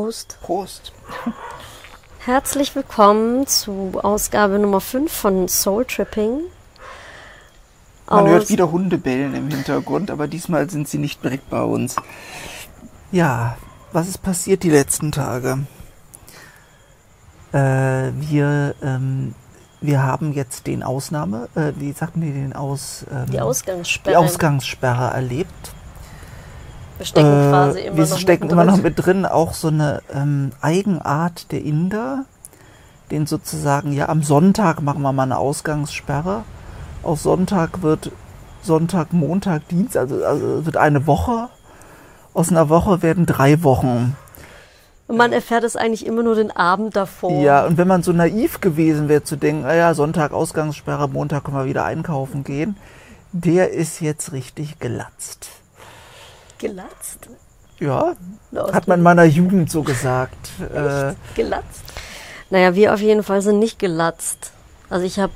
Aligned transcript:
Prost. 0.00 0.38
Prost. 0.40 0.92
Herzlich 2.20 2.74
willkommen 2.74 3.46
zu 3.46 4.00
Ausgabe 4.02 4.58
Nummer 4.58 4.80
5 4.80 5.12
von 5.12 5.46
Soul 5.46 5.84
Tripping. 5.84 6.40
Man 8.08 8.26
hört 8.26 8.48
wieder 8.48 8.72
Hunde 8.72 8.96
bellen 8.96 9.34
im 9.34 9.48
Hintergrund, 9.50 10.10
aber 10.10 10.26
diesmal 10.26 10.70
sind 10.70 10.88
sie 10.88 10.96
nicht 10.96 11.22
direkt 11.22 11.50
bei 11.50 11.60
uns. 11.60 11.96
Ja, 13.12 13.58
was 13.92 14.08
ist 14.08 14.22
passiert 14.22 14.62
die 14.62 14.70
letzten 14.70 15.12
Tage? 15.12 15.66
Äh, 17.52 17.58
wir, 18.14 18.74
ähm, 18.82 19.34
wir 19.82 20.02
haben 20.02 20.32
jetzt 20.32 20.66
den 20.66 20.82
Ausnahme, 20.82 21.50
äh, 21.54 21.72
wie 21.76 21.92
sagten 21.92 22.22
die 22.22 22.32
den 22.32 22.54
aus? 22.54 23.04
Ähm, 23.12 23.26
Die 23.30 23.40
Ausgangssperre. 23.40 24.14
die 24.14 24.16
Ausgangssperre 24.16 25.10
erlebt. 25.12 25.74
Wir 27.00 27.06
stecken 27.06 27.28
Äh, 27.28 27.48
quasi 27.48 27.80
immer 27.80 27.96
wir 27.96 28.06
noch 28.06 28.18
stecken 28.18 28.50
immer 28.50 28.64
noch 28.66 28.82
mit 28.82 28.94
drin, 29.04 29.24
auch 29.24 29.54
so 29.54 29.68
eine 29.68 30.02
ähm, 30.12 30.52
Eigenart 30.60 31.50
der 31.50 31.64
Inder, 31.64 32.26
den 33.10 33.26
sozusagen, 33.26 33.94
ja, 33.94 34.10
am 34.10 34.22
Sonntag 34.22 34.82
machen 34.82 35.00
wir 35.00 35.10
mal 35.14 35.22
eine 35.22 35.38
Ausgangssperre. 35.38 36.42
Auf 37.02 37.20
Sonntag 37.20 37.80
wird 37.80 38.12
Sonntag, 38.60 39.14
Montag, 39.14 39.66
Dienstag, 39.68 40.02
also, 40.02 40.22
also 40.22 40.66
wird 40.66 40.76
eine 40.76 41.06
Woche. 41.06 41.48
Aus 42.34 42.50
einer 42.50 42.68
Woche 42.68 43.00
werden 43.00 43.24
drei 43.24 43.62
Wochen. 43.62 44.14
Und 45.08 45.16
man 45.16 45.32
erfährt 45.32 45.64
es 45.64 45.76
eigentlich 45.76 46.04
immer 46.04 46.22
nur 46.22 46.34
den 46.34 46.50
Abend 46.50 46.96
davor. 46.96 47.32
Ja, 47.40 47.64
und 47.64 47.78
wenn 47.78 47.88
man 47.88 48.02
so 48.02 48.12
naiv 48.12 48.60
gewesen 48.60 49.08
wäre 49.08 49.24
zu 49.24 49.36
denken, 49.36 49.62
naja, 49.62 49.94
Sonntag 49.94 50.32
Ausgangssperre, 50.32 51.08
Montag 51.08 51.44
können 51.44 51.56
wir 51.56 51.64
wieder 51.64 51.86
einkaufen 51.86 52.44
gehen, 52.44 52.76
der 53.32 53.70
ist 53.70 54.00
jetzt 54.02 54.32
richtig 54.32 54.80
gelatzt. 54.80 55.59
Gelatzt. 56.60 57.28
Ja, 57.78 58.14
hat 58.72 58.86
man 58.86 59.00
in 59.00 59.02
meiner 59.02 59.24
Jugend 59.24 59.70
so 59.70 59.82
gesagt. 59.82 60.36
Äh, 60.60 61.14
Gelatzt. 61.34 61.82
Naja, 62.50 62.74
wir 62.74 62.92
auf 62.92 63.00
jeden 63.00 63.22
Fall 63.22 63.40
sind 63.42 63.58
nicht 63.58 63.78
gelatzt. 63.78 64.52
Also 64.90 65.06
ich 65.06 65.18
habe, 65.18 65.32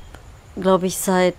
glaube 0.60 0.86
ich, 0.86 0.98
seit 0.98 1.36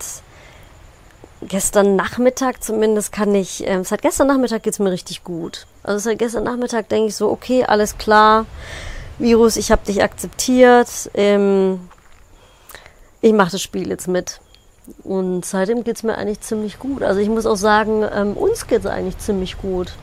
gestern 1.42 1.96
Nachmittag 1.96 2.64
zumindest 2.64 3.12
kann 3.12 3.36
ich, 3.36 3.68
ähm, 3.68 3.84
seit 3.84 4.02
gestern 4.02 4.28
Nachmittag 4.28 4.64
geht's 4.64 4.80
mir 4.80 4.92
richtig 4.92 5.24
gut. 5.24 5.68
Also 5.84 6.00
seit 6.00 6.18
gestern 6.20 6.46
Nachmittag 6.46 6.90
denke 6.90 7.10
ich 7.10 7.16
so, 7.16 7.30
okay, 7.30 7.64
alles 7.66 7.98
klar, 7.98 8.46
Virus, 9.20 9.58
ich 9.58 9.72
habe 9.72 9.86
dich 9.86 10.02
akzeptiert, 10.02 10.90
ähm, 11.14 11.90
ich 13.22 13.34
mache 13.34 13.52
das 13.52 13.62
Spiel 13.62 13.90
jetzt 13.90 14.08
mit. 14.08 14.40
Und 15.04 15.46
seitdem 15.46 15.84
geht's 15.84 16.04
mir 16.04 16.18
eigentlich 16.18 16.42
ziemlich 16.42 16.80
gut. 16.80 17.04
Also 17.04 17.20
ich 17.20 17.30
muss 17.30 17.46
auch 17.46 17.56
sagen, 17.56 18.04
ähm, 18.14 18.34
uns 18.34 18.68
geht's 18.68 18.86
eigentlich 18.86 19.18
ziemlich 19.18 19.58
gut. 19.58 19.96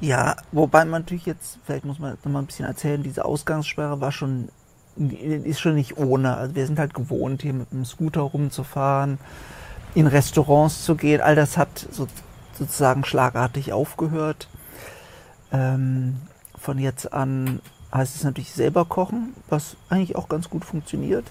Ja, 0.00 0.36
wobei 0.50 0.84
man 0.84 1.02
natürlich 1.02 1.26
jetzt, 1.26 1.58
vielleicht 1.64 1.84
muss 1.84 1.98
man 1.98 2.16
noch 2.24 2.32
mal 2.32 2.40
ein 2.40 2.46
bisschen 2.46 2.66
erzählen, 2.66 3.02
diese 3.02 3.24
Ausgangssperre 3.24 4.00
war 4.00 4.10
schon, 4.10 4.48
ist 4.96 5.60
schon 5.60 5.74
nicht 5.74 5.96
ohne. 5.96 6.36
Also 6.36 6.54
wir 6.54 6.66
sind 6.66 6.78
halt 6.78 6.92
gewohnt, 6.92 7.42
hier 7.42 7.52
mit 7.52 7.70
dem 7.70 7.84
Scooter 7.84 8.22
rumzufahren, 8.22 9.18
in 9.94 10.06
Restaurants 10.06 10.84
zu 10.84 10.96
gehen. 10.96 11.20
All 11.20 11.36
das 11.36 11.56
hat 11.56 11.86
so, 11.90 12.08
sozusagen 12.58 13.04
schlagartig 13.04 13.72
aufgehört. 13.72 14.48
Ähm, 15.52 16.16
von 16.58 16.78
jetzt 16.78 17.12
an 17.12 17.60
heißt 17.94 18.16
es 18.16 18.24
natürlich 18.24 18.52
selber 18.52 18.84
kochen, 18.84 19.34
was 19.48 19.76
eigentlich 19.88 20.16
auch 20.16 20.28
ganz 20.28 20.48
gut 20.48 20.64
funktioniert. 20.64 21.26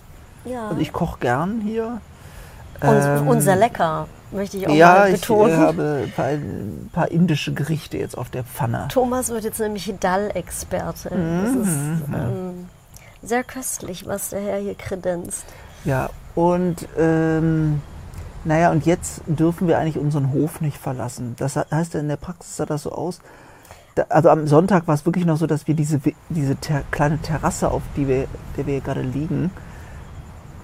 Ja. 0.46 0.70
Also 0.70 0.82
ich 0.82 0.94
koche 0.94 1.20
gern 1.20 1.62
hier. 1.62 2.00
Ähm, 2.82 3.28
und 3.28 3.42
sehr 3.42 3.56
lecker, 3.56 4.08
möchte 4.32 4.58
ich 4.58 4.68
auch 4.68 4.74
Ja, 4.74 4.94
mal 4.94 5.14
ich 5.14 5.22
betonen. 5.22 5.54
äh, 5.54 5.58
habe 5.58 6.04
ein 6.06 6.12
paar, 6.12 6.26
ein 6.26 6.90
paar 6.92 7.12
indische 7.12 7.54
Gerichte 7.54 7.98
jetzt 7.98 8.18
auf 8.18 8.30
der 8.30 8.44
Pfanne. 8.44 8.88
Thomas 8.90 9.30
wird 9.30 9.44
jetzt 9.44 9.60
nämlich 9.60 9.94
Dal-Experte. 10.00 11.10
Das 11.10 11.68
ist 11.68 11.74
ähm, 12.14 12.68
sehr 13.22 13.44
köstlich, 13.44 14.06
was 14.08 14.30
der 14.30 14.42
Herr 14.42 14.58
hier 14.60 14.76
kredenzt. 14.76 15.46
Ja, 15.84 16.10
und 16.36 16.88
ähm, 16.98 17.82
naja, 18.44 18.72
und 18.72 18.86
jetzt 18.86 19.22
dürfen 19.28 19.68
wir 19.68 19.78
eigentlich 19.78 19.98
unseren 20.00 20.32
Hof 20.34 20.62
nicht 20.62 20.78
verlassen. 20.78 21.36
Das 21.38 21.54
he- 21.56 21.62
heißt 21.72 21.94
ja 21.94 22.00
in 22.00 22.08
der 22.08 22.18
Praxis 22.18 22.58
sah 22.58 22.66
das 22.66 22.84
so 22.84 22.92
aus. 22.92 23.20
Da, 23.96 24.06
also 24.10 24.30
am 24.30 24.48
Sonntag 24.48 24.88
war 24.88 24.96
es 24.96 25.06
wirklich 25.06 25.26
noch 25.26 25.38
so, 25.38 25.46
dass 25.48 25.68
wir 25.68 25.76
diese, 25.76 26.00
diese 26.30 26.56
ter 26.56 26.82
kleine 26.92 27.20
Terrasse, 27.20 27.70
auf 27.70 27.82
die 27.98 28.08
wir, 28.08 28.26
der 28.58 28.66
wir 28.66 28.80
gerade 28.80 29.02
liegen, 29.02 29.52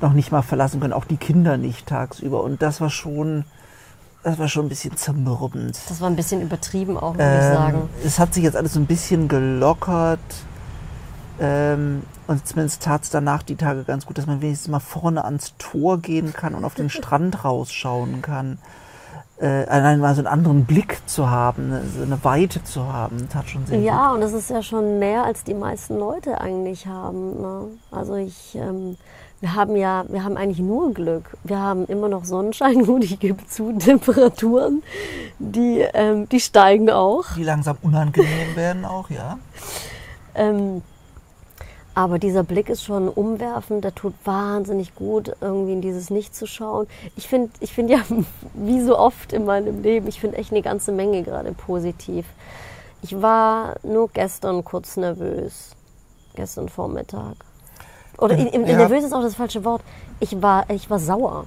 noch 0.01 0.13
nicht 0.13 0.31
mal 0.31 0.41
verlassen 0.41 0.79
können, 0.79 0.93
auch 0.93 1.05
die 1.05 1.17
Kinder 1.17 1.57
nicht 1.57 1.87
tagsüber. 1.87 2.43
Und 2.43 2.61
das 2.61 2.81
war 2.81 2.89
schon, 2.89 3.45
das 4.23 4.37
war 4.39 4.47
schon 4.47 4.65
ein 4.65 4.69
bisschen 4.69 4.95
zermürbend. 4.97 5.77
Das 5.89 6.01
war 6.01 6.09
ein 6.09 6.15
bisschen 6.15 6.41
übertrieben 6.41 6.97
auch, 6.97 7.13
würde 7.17 7.37
ich 7.37 7.45
Ähm, 7.45 7.53
sagen. 7.53 7.89
Es 8.03 8.19
hat 8.19 8.33
sich 8.33 8.43
jetzt 8.43 8.55
alles 8.57 8.73
so 8.73 8.79
ein 8.79 8.85
bisschen 8.85 9.27
gelockert. 9.27 10.19
Ähm, 11.39 12.03
und 12.27 12.47
zumindest 12.47 12.81
tat 12.83 13.03
es 13.03 13.09
danach 13.09 13.43
die 13.43 13.55
Tage 13.55 13.83
ganz 13.83 14.05
gut, 14.05 14.17
dass 14.17 14.25
man 14.25 14.41
wenigstens 14.41 14.69
mal 14.69 14.79
vorne 14.79 15.23
ans 15.23 15.53
Tor 15.57 15.99
gehen 15.99 16.33
kann 16.33 16.55
und 16.55 16.65
auf 16.65 16.73
den 16.75 16.89
Strand 16.89 17.43
rausschauen 17.45 18.21
kann. 18.21 18.57
Äh, 19.39 19.65
allein 19.67 19.99
mal 19.99 20.15
so 20.15 20.21
einen 20.21 20.27
anderen 20.27 20.65
Blick 20.65 20.99
zu 21.05 21.29
haben, 21.29 21.69
ne, 21.69 21.83
so 21.95 22.01
eine 22.01 22.23
Weite 22.23 22.63
zu 22.63 22.91
haben, 22.91 23.29
tat 23.29 23.47
schon 23.47 23.67
sehr 23.67 23.79
Ja, 23.79 24.11
und 24.11 24.21
das 24.21 24.33
ist 24.33 24.49
ja 24.49 24.63
schon 24.63 24.97
mehr, 24.97 25.25
als 25.25 25.43
die 25.43 25.53
meisten 25.53 25.99
Leute 25.99 26.41
eigentlich 26.41 26.87
haben. 26.87 27.39
Ne? 27.39 27.65
Also 27.91 28.15
ich, 28.15 28.55
ähm, 28.55 28.97
wir 29.39 29.53
haben 29.53 29.75
ja, 29.75 30.05
wir 30.07 30.23
haben 30.23 30.35
eigentlich 30.35 30.59
nur 30.59 30.93
Glück. 30.93 31.37
Wir 31.43 31.59
haben 31.59 31.85
immer 31.85 32.09
noch 32.09 32.25
Sonnenschein, 32.25 32.85
gut, 32.85 33.03
ich 33.03 33.19
gebe 33.19 33.45
zu, 33.45 33.73
Temperaturen, 33.73 34.83
die, 35.39 35.85
ähm, 35.93 36.27
die 36.29 36.39
steigen 36.39 36.89
auch. 36.89 37.25
Die 37.35 37.43
langsam 37.43 37.77
unangenehm 37.81 38.55
werden 38.55 38.85
auch, 38.85 39.09
ja. 39.09 39.37
Ähm, 40.33 40.81
aber 41.93 42.19
dieser 42.19 42.43
Blick 42.43 42.69
ist 42.69 42.83
schon 42.83 43.09
umwerfend, 43.09 43.83
der 43.83 43.95
tut 43.95 44.13
wahnsinnig 44.23 44.93
gut, 44.93 45.35
irgendwie 45.41 45.73
in 45.73 45.81
dieses 45.81 46.11
Nicht 46.11 46.35
zu 46.35 46.45
schauen. 46.45 46.87
Ich 47.15 47.27
finde 47.27 47.49
ich 47.59 47.73
find 47.73 47.89
ja, 47.89 47.99
wie 48.53 48.81
so 48.81 48.97
oft 48.97 49.33
in 49.33 49.45
meinem 49.45 49.81
Leben, 49.81 50.07
ich 50.07 50.19
finde 50.19 50.37
echt 50.37 50.51
eine 50.51 50.61
ganze 50.61 50.91
Menge 50.91 51.23
gerade 51.23 51.53
positiv. 51.53 52.25
Ich 53.01 53.19
war 53.21 53.75
nur 53.83 54.09
gestern 54.09 54.63
kurz 54.63 54.97
nervös. 54.97 55.71
Gestern 56.35 56.69
Vormittag. 56.69 57.46
Oder 58.17 58.35
in, 58.37 58.47
in, 58.47 58.65
Ja. 58.67 58.77
nervös 58.77 59.03
ist 59.03 59.13
auch 59.13 59.21
das 59.21 59.35
falsche 59.35 59.63
Wort. 59.63 59.81
Ich 60.19 60.41
war, 60.41 60.69
ich 60.69 60.89
war 60.89 60.99
sauer. 60.99 61.45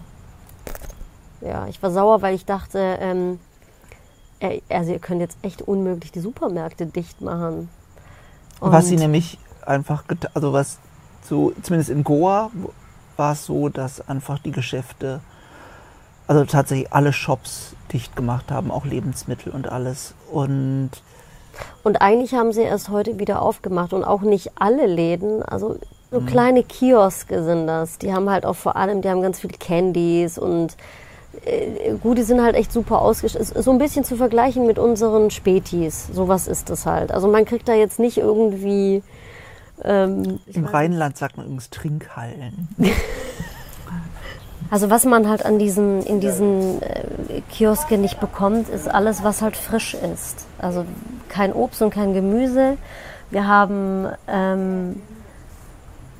Ja, 1.41 1.66
ich 1.69 1.82
war 1.82 1.91
sauer, 1.91 2.22
weil 2.22 2.34
ich 2.34 2.44
dachte, 2.44 2.78
ähm, 3.00 3.41
also 4.69 4.92
ihr 4.92 4.98
könnt 4.98 5.20
jetzt 5.20 5.38
echt 5.42 5.62
unmöglich 5.62 6.12
die 6.12 6.20
Supermärkte 6.20 6.86
dicht 6.86 7.20
machen. 7.20 7.69
was 8.60 8.86
sie 8.88 8.94
Und- 8.94 9.00
nämlich 9.00 9.38
einfach, 9.64 10.04
also 10.34 10.53
was 10.53 10.78
so, 11.22 11.53
zumindest 11.62 11.91
in 11.91 12.04
Goa 12.04 12.50
war 13.16 13.32
es 13.32 13.47
so, 13.47 13.69
dass 13.70 14.06
einfach 14.09 14.38
die 14.38 14.50
Geschäfte, 14.53 15.20
also 16.26 16.44
tatsächlich 16.44 16.92
alle 16.92 17.12
Shops 17.12 17.75
dicht 17.92 18.16
gemacht 18.16 18.50
haben, 18.50 18.70
auch 18.70 18.84
Lebensmittel 18.84 19.53
und 19.53 19.69
alles. 19.69 20.14
Und 20.30 20.91
Und 21.82 22.00
eigentlich 22.00 22.34
haben 22.34 22.53
sie 22.53 22.62
erst 22.62 22.88
heute 22.91 23.19
wieder 23.19 23.42
aufgemacht 23.42 23.92
und 23.92 24.04
auch 24.04 24.20
nicht 24.22 24.53
alle 24.56 24.86
Läden, 24.86 25.42
also. 25.42 25.78
So 26.10 26.21
kleine 26.21 26.62
Kioske 26.62 27.43
sind 27.44 27.66
das. 27.66 27.98
Die 27.98 28.12
haben 28.12 28.28
halt 28.31 28.44
auch 28.44 28.56
vor 28.56 28.76
allem, 28.76 29.03
die 29.03 29.09
haben 29.09 29.22
ganz 29.22 29.41
viel 29.41 29.50
Candies 29.50 30.38
und 30.38 30.76
äh, 31.44 31.93
gut, 32.03 32.19
die 32.19 32.22
sind 32.22 32.43
halt 32.43 32.56
echt 32.56 32.72
super 32.72 33.00
ausgestattet. 33.00 33.62
So 33.62 33.71
ein 33.71 33.78
bisschen 33.78 34.04
zu 34.04 34.16
vergleichen 34.16 34.66
mit 34.66 34.78
unseren 34.78 35.30
Spätis. 35.30 36.09
Sowas 36.12 36.48
ist 36.48 36.71
das 36.71 36.86
halt. 36.86 37.12
Also 37.12 37.28
man 37.28 37.45
kriegt 37.45 37.68
da 37.68 37.74
jetzt 37.74 37.98
nicht 37.98 38.18
irgendwie 38.18 39.03
ähm, 39.83 40.41
im 40.47 40.65
Rheinland 40.66 41.16
sagt 41.16 41.36
man 41.36 41.47
übrigens 41.47 41.71
Trinkhallen. 41.71 42.68
Also 44.72 44.89
was 44.89 45.04
man 45.04 45.28
halt 45.28 45.45
an 45.45 45.59
diesen, 45.59 46.01
in 46.04 46.21
diesen 46.21 46.80
äh, 46.80 47.41
Kiosken 47.51 48.01
nicht 48.03 48.21
bekommt, 48.21 48.68
ist 48.68 48.89
alles, 48.89 49.24
was 49.24 49.42
halt 49.42 49.57
frisch 49.57 49.95
ist. 49.95 50.47
Also 50.59 50.84
kein 51.28 51.53
Obst 51.53 51.83
und 51.83 51.91
kein 51.91 52.15
Gemüse. 52.15 52.77
Wir 53.30 53.48
haben 53.48 54.07
ähm, 54.28 55.03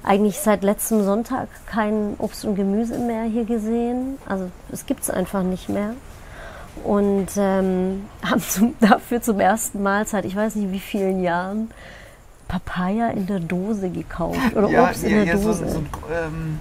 eigentlich 0.02 0.38
seit 0.38 0.62
letztem 0.62 1.05
Sonntag 1.05 1.49
kein 1.67 2.14
Obst 2.19 2.44
und 2.44 2.55
Gemüse 2.55 2.99
mehr 2.99 3.25
hier 3.25 3.44
gesehen. 3.44 4.19
Also 4.26 4.50
es 4.73 4.87
gibt 4.87 5.02
es 5.02 5.11
einfach 5.11 5.43
nicht 5.43 5.69
mehr. 5.69 5.94
Und 6.85 7.29
ähm, 7.37 8.06
haben 8.23 8.41
zum, 8.41 8.75
dafür 8.81 9.20
zum 9.20 9.41
ersten 9.41 9.82
Mal 9.82 10.06
seit 10.06 10.25
ich 10.25 10.35
weiß 10.37 10.56
nicht 10.56 10.73
wie 10.73 10.81
vielen 10.81 11.23
Jahren 11.23 11.70
Papaya 12.49 13.11
in 13.11 13.26
der 13.26 13.41
Dose 13.41 13.91
gekauft. 13.91 14.56
Oder 14.56 14.88
Obst 14.88 15.05
in 15.05 15.25
der 15.25 15.37
Dose. 15.37 15.64
ähm, 16.11 16.58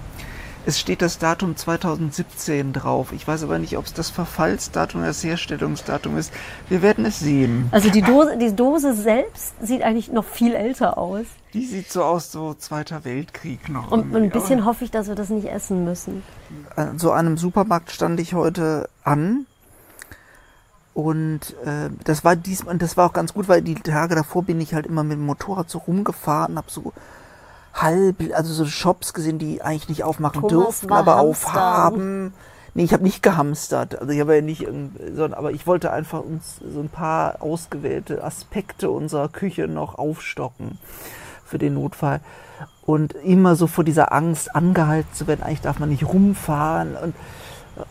es 0.66 0.78
steht 0.78 1.02
das 1.02 1.18
Datum 1.18 1.56
2017 1.56 2.72
drauf. 2.72 3.12
Ich 3.12 3.26
weiß 3.26 3.42
aber 3.44 3.58
nicht, 3.58 3.76
ob 3.76 3.86
es 3.86 3.94
das 3.94 4.10
Verfallsdatum 4.10 5.00
oder 5.00 5.08
das 5.08 5.24
Herstellungsdatum 5.24 6.18
ist. 6.18 6.32
Wir 6.68 6.82
werden 6.82 7.04
es 7.04 7.18
sehen. 7.18 7.68
Also 7.70 7.90
die 7.90 8.02
Dose, 8.02 8.36
die 8.36 8.54
Dose 8.54 8.94
selbst 8.94 9.54
sieht 9.60 9.82
eigentlich 9.82 10.12
noch 10.12 10.24
viel 10.24 10.54
älter 10.54 10.98
aus. 10.98 11.24
Die 11.54 11.64
sieht 11.64 11.90
so 11.90 12.04
aus, 12.04 12.30
so 12.30 12.54
Zweiter 12.54 13.04
Weltkrieg 13.04 13.68
noch. 13.68 13.90
Und 13.90 14.10
ein 14.10 14.12
irgendwie. 14.12 14.38
bisschen 14.38 14.64
hoffe 14.64 14.84
ich, 14.84 14.90
dass 14.90 15.08
wir 15.08 15.14
das 15.14 15.30
nicht 15.30 15.48
essen 15.48 15.84
müssen. 15.84 16.22
An 16.76 16.98
so 16.98 17.10
einem 17.10 17.36
Supermarkt 17.36 17.90
stand 17.90 18.20
ich 18.20 18.34
heute 18.34 18.88
an 19.02 19.46
Und 20.92 21.56
äh, 21.64 21.90
das 22.04 22.24
war 22.24 22.36
diesmal, 22.36 22.76
das 22.78 22.96
war 22.96 23.06
auch 23.06 23.12
ganz 23.12 23.32
gut, 23.32 23.48
weil 23.48 23.62
die 23.62 23.74
Tage 23.74 24.14
davor 24.14 24.42
bin 24.42 24.60
ich 24.60 24.74
halt 24.74 24.86
immer 24.86 25.02
mit 25.04 25.16
dem 25.18 25.26
Motorrad 25.26 25.70
so 25.70 25.78
rumgefahren, 25.78 26.56
habe 26.56 26.70
so 26.70 26.92
halb, 27.74 28.16
also 28.34 28.52
so 28.52 28.66
Shops 28.66 29.14
gesehen, 29.14 29.38
die 29.38 29.62
eigentlich 29.62 29.88
nicht 29.88 30.04
aufmachen 30.04 30.42
Thomas 30.42 30.52
durften, 30.52 30.90
war 30.90 30.98
aber 30.98 31.16
hamstern. 31.16 31.50
aufhaben. 31.50 32.34
Nee, 32.74 32.84
ich 32.84 32.92
habe 32.92 33.02
nicht 33.02 33.22
gehamstert. 33.22 33.98
Also 33.98 34.12
ich 34.12 34.20
habe 34.20 34.36
ja 34.36 34.42
nicht, 34.42 34.66
sondern, 34.66 35.34
aber 35.34 35.50
ich 35.52 35.66
wollte 35.66 35.92
einfach 35.92 36.20
uns 36.20 36.60
so 36.72 36.80
ein 36.80 36.88
paar 36.88 37.42
ausgewählte 37.42 38.22
Aspekte 38.22 38.90
unserer 38.90 39.28
Küche 39.28 39.66
noch 39.66 39.96
aufstocken 39.96 40.78
für 41.44 41.58
den 41.58 41.74
Notfall. 41.74 42.20
Und 42.82 43.12
immer 43.12 43.56
so 43.56 43.66
vor 43.66 43.84
dieser 43.84 44.12
Angst 44.12 44.54
angehalten 44.54 45.12
zu 45.12 45.26
werden, 45.26 45.42
eigentlich 45.42 45.60
darf 45.60 45.78
man 45.78 45.88
nicht 45.88 46.04
rumfahren. 46.04 46.96
Und 46.96 47.14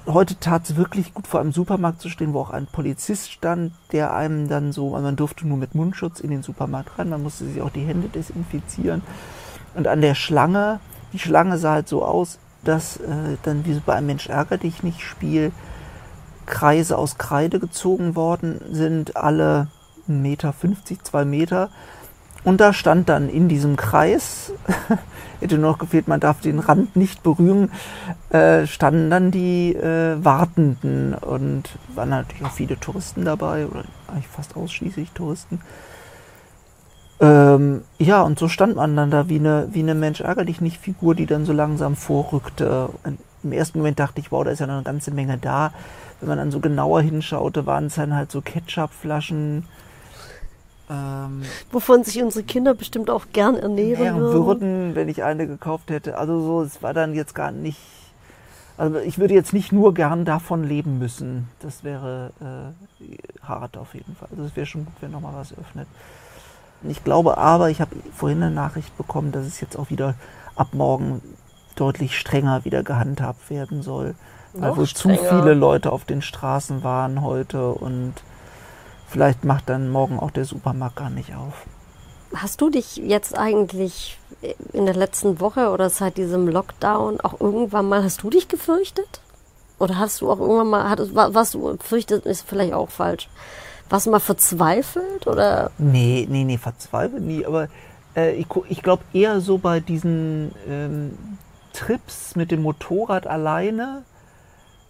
heute 0.08 0.40
tat 0.40 0.70
es 0.70 0.76
wirklich 0.76 1.14
gut, 1.14 1.28
vor 1.28 1.40
einem 1.40 1.52
Supermarkt 1.52 2.02
zu 2.02 2.10
stehen, 2.10 2.34
wo 2.34 2.40
auch 2.40 2.50
ein 2.50 2.68
Polizist 2.68 3.32
stand, 3.32 3.74
der 3.92 4.14
einem 4.14 4.48
dann 4.48 4.72
so, 4.72 4.92
man 4.92 5.16
durfte 5.16 5.48
nur 5.48 5.58
mit 5.58 5.76
Mundschutz 5.76 6.20
in 6.20 6.30
den 6.30 6.44
Supermarkt 6.44 6.98
rein, 6.98 7.10
man 7.10 7.24
musste 7.24 7.46
sich 7.46 7.62
auch 7.62 7.70
die 7.70 7.86
Hände 7.86 8.08
desinfizieren. 8.08 9.02
Und 9.80 9.88
an 9.88 10.02
der 10.02 10.14
Schlange, 10.14 10.82
die 11.14 11.20
Schlange 11.20 11.58
sah 11.58 11.72
halt 11.72 11.88
so 11.88 12.04
aus, 12.04 12.38
dass 12.66 12.98
äh, 12.98 13.38
dann 13.44 13.64
wie 13.64 13.80
bei 13.80 13.96
einem 13.96 14.08
Mensch 14.08 14.28
ärger 14.28 14.58
dich 14.58 14.84
nicht 14.84 15.00
Spiel 15.00 15.54
Kreise 16.46 16.98
aus 16.98 17.18
Kreide 17.18 17.62
gezogen 17.62 18.14
worden 18.18 18.60
sind, 18.74 19.16
alle 19.16 19.68
1,50 20.10 20.12
Meter, 20.12 20.54
2 21.02 21.24
Meter. 21.24 21.70
Und 22.44 22.60
da 22.60 22.74
stand 22.74 23.08
dann 23.08 23.30
in 23.30 23.48
diesem 23.48 23.78
Kreis, 23.78 24.52
hätte 25.40 25.58
nur 25.58 25.72
noch 25.72 25.78
gefehlt, 25.78 26.10
man 26.10 26.20
darf 26.20 26.42
den 26.42 26.60
Rand 26.60 26.98
nicht 26.98 27.24
berühren, 27.24 27.72
äh, 28.32 28.68
standen 28.68 29.10
dann 29.10 29.32
die 29.32 29.76
äh, 29.76 30.22
Wartenden 30.22 31.14
und 31.14 31.70
waren 31.96 32.10
natürlich 32.10 32.44
auch 32.44 32.52
viele 32.52 32.78
Touristen 32.78 33.24
dabei, 33.24 33.66
oder 33.66 33.86
eigentlich 34.10 34.28
fast 34.28 34.58
ausschließlich 34.58 35.12
Touristen. 35.12 35.62
Ähm, 37.22 37.84
ja, 37.98 38.22
und 38.22 38.40
so 38.40 38.48
stand 38.48 38.76
man 38.76 38.96
dann 38.96 39.12
da 39.12 39.28
wie 39.28 39.40
eine, 39.40 39.68
wie 39.72 39.80
eine 39.80 39.96
Mensch 39.96 40.22
ärgerlich 40.22 40.62
nicht 40.62 40.78
Figur, 40.78 41.16
die 41.16 41.26
dann 41.26 41.46
so 41.46 41.54
langsam 41.54 41.96
vorrückte. 41.96 42.90
Im 43.44 43.52
ersten 43.52 43.80
Moment 43.80 44.00
dachte 44.00 44.22
ich, 44.22 44.32
wow, 44.32 44.44
da 44.44 44.52
ist 44.52 44.60
ja 44.60 44.68
noch 44.68 44.76
eine 44.76 44.84
ganze 44.84 45.12
Menge 45.12 45.38
da. 45.38 45.74
Wenn 46.20 46.30
man 46.30 46.38
dann 46.38 46.52
so 46.52 46.60
genauer 46.60 47.02
hinschaute, 47.02 47.66
waren 47.66 47.88
es 47.88 47.96
dann 47.96 48.16
halt 48.16 48.32
so 48.32 48.42
Ketchupflaschen, 48.42 49.66
ähm, 50.90 51.44
Wovon 51.72 52.04
sich 52.04 52.22
unsere 52.22 52.44
Kinder 52.44 52.74
bestimmt 52.74 53.10
auch 53.10 53.28
gern 53.32 53.56
ernähren 53.56 54.04
wären 54.04 54.20
würden. 54.20 54.46
würden, 54.46 54.96
wenn 54.96 55.08
ich 55.08 55.24
eine 55.24 55.46
gekauft 55.46 55.92
hätte. 55.92 56.18
Also 56.18 56.42
so, 56.42 56.62
es 56.64 56.82
war 56.82 56.94
dann 56.94 57.14
jetzt 57.14 57.36
gar 57.36 57.52
nicht. 57.52 57.80
Also 58.78 58.98
ich 58.98 59.20
würde 59.20 59.34
jetzt 59.34 59.54
nicht 59.54 59.72
nur 59.72 59.94
gern 59.94 60.26
davon 60.26 60.64
leben 60.64 60.98
müssen. 60.98 61.48
Das 61.60 61.84
wäre 61.84 62.32
äh, 62.42 63.46
hart 63.46 63.78
auf 63.78 63.94
jeden 63.94 64.16
Fall. 64.16 64.30
Also 64.32 64.44
es 64.46 64.56
wäre 64.56 64.66
schon 64.66 64.86
gut, 64.86 64.96
wenn 65.02 65.12
noch 65.12 65.22
mal 65.22 65.34
was 65.36 65.56
öffnet. 65.56 65.88
Ich 66.84 67.04
glaube 67.04 67.38
aber, 67.38 67.70
ich 67.70 67.82
habe 67.82 67.96
vorhin 68.16 68.42
eine 68.42 68.54
Nachricht 68.54 68.96
bekommen, 68.98 69.32
dass 69.32 69.46
es 69.46 69.60
jetzt 69.60 69.78
auch 69.78 69.90
wieder 69.90 70.16
ab 70.56 70.70
morgen 70.74 71.22
deutlich 71.76 72.18
strenger 72.18 72.66
wieder 72.66 72.84
gehandhabt 72.84 73.50
werden 73.50 73.82
soll. 73.82 74.16
Weil 74.54 74.76
wohl 74.78 74.88
zu 74.88 75.10
viele 75.30 75.54
Leute 75.54 75.92
auf 75.92 76.06
den 76.06 76.22
Straßen 76.22 76.84
waren 76.84 77.22
heute 77.22 77.70
und 77.70 78.14
vielleicht 79.08 79.44
macht 79.46 79.70
dann 79.70 79.90
morgen 79.90 80.20
auch 80.20 80.32
der 80.32 80.46
Supermarkt 80.46 80.96
gar 80.96 81.10
nicht 81.10 81.36
auf. 81.36 81.54
Hast 82.36 82.62
du 82.62 82.70
dich 82.70 82.98
jetzt 82.98 83.38
eigentlich 83.38 84.20
in 84.74 84.86
der 84.86 84.96
letzten 84.96 85.40
Woche 85.40 85.70
oder 85.72 85.90
seit 85.90 86.18
diesem 86.18 86.48
Lockdown 86.48 87.20
auch 87.22 87.40
irgendwann 87.40 87.88
mal, 87.90 88.04
hast 88.04 88.24
du 88.24 88.30
dich 88.30 88.48
gefürchtet? 88.48 89.22
Oder 89.80 89.98
hast 89.98 90.22
du 90.22 90.30
auch 90.32 90.40
irgendwann 90.40 90.68
mal, 90.70 90.90
hattest, 90.90 91.16
wa- 91.16 91.30
was 91.34 91.52
du 91.52 91.78
fürchtet, 91.80 92.26
ist 92.26 92.46
vielleicht 92.48 92.74
auch 92.74 92.90
falsch. 92.90 93.30
Warst 93.90 94.06
du 94.06 94.12
mal 94.12 94.20
verzweifelt 94.20 95.26
oder? 95.28 95.72
Nee, 95.78 96.28
nee, 96.30 96.44
nee, 96.44 96.58
verzweifelt 96.58 97.24
nie, 97.24 97.46
aber 97.46 97.68
äh, 98.16 98.34
ich, 98.36 98.48
ich 98.70 98.84
glaube 98.84 99.04
eher 99.14 99.42
so 99.42 99.58
bei 99.58 99.80
diesen 99.80 100.52
ähm, 100.68 101.18
Trips 101.74 102.36
mit 102.36 102.52
dem 102.52 102.62
Motorrad 102.62 103.26
alleine, 103.26 104.04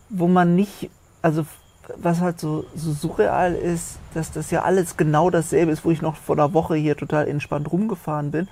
wo 0.09 0.27
man 0.27 0.55
nicht, 0.55 0.89
also 1.21 1.45
was 1.95 2.19
halt 2.19 2.39
so, 2.39 2.65
so 2.75 2.91
surreal 2.91 3.55
ist, 3.55 3.97
dass 4.13 4.31
das 4.31 4.51
ja 4.51 4.63
alles 4.63 4.97
genau 4.97 5.29
dasselbe 5.29 5.71
ist, 5.71 5.85
wo 5.85 5.91
ich 5.91 6.01
noch 6.01 6.15
vor 6.15 6.35
einer 6.35 6.53
Woche 6.53 6.75
hier 6.75 6.95
total 6.95 7.27
entspannt 7.27 7.71
rumgefahren 7.71 8.31
bin. 8.31 8.47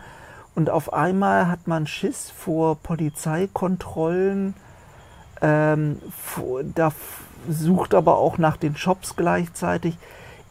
Und 0.55 0.71
auf 0.71 0.91
einmal 0.91 1.47
hat 1.47 1.67
man 1.67 1.85
Schiss 1.85 2.31
vor 2.31 2.77
Polizeikontrollen, 2.77 4.55
ähm, 5.41 5.99
vor- 6.19 6.63
da 6.63 6.91
sucht 7.47 7.93
aber 7.93 8.17
auch 8.17 8.39
nach 8.39 8.57
den 8.57 8.75
Shops 8.75 9.15
gleichzeitig. 9.15 9.97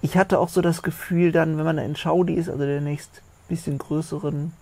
Ich 0.07 0.17
hatte 0.17 0.39
auch 0.39 0.49
so 0.49 0.61
das 0.61 0.83
Gefühl 0.83 1.33
dann, 1.33 1.59
wenn 1.59 1.65
man 1.65 1.79
in 1.79 1.97
Schaudi 1.97 2.35
ist, 2.35 2.49
also 2.49 2.65
der 2.65 2.81
nächst 2.81 3.23
bisschen 3.49 3.77
größeren 3.77 4.53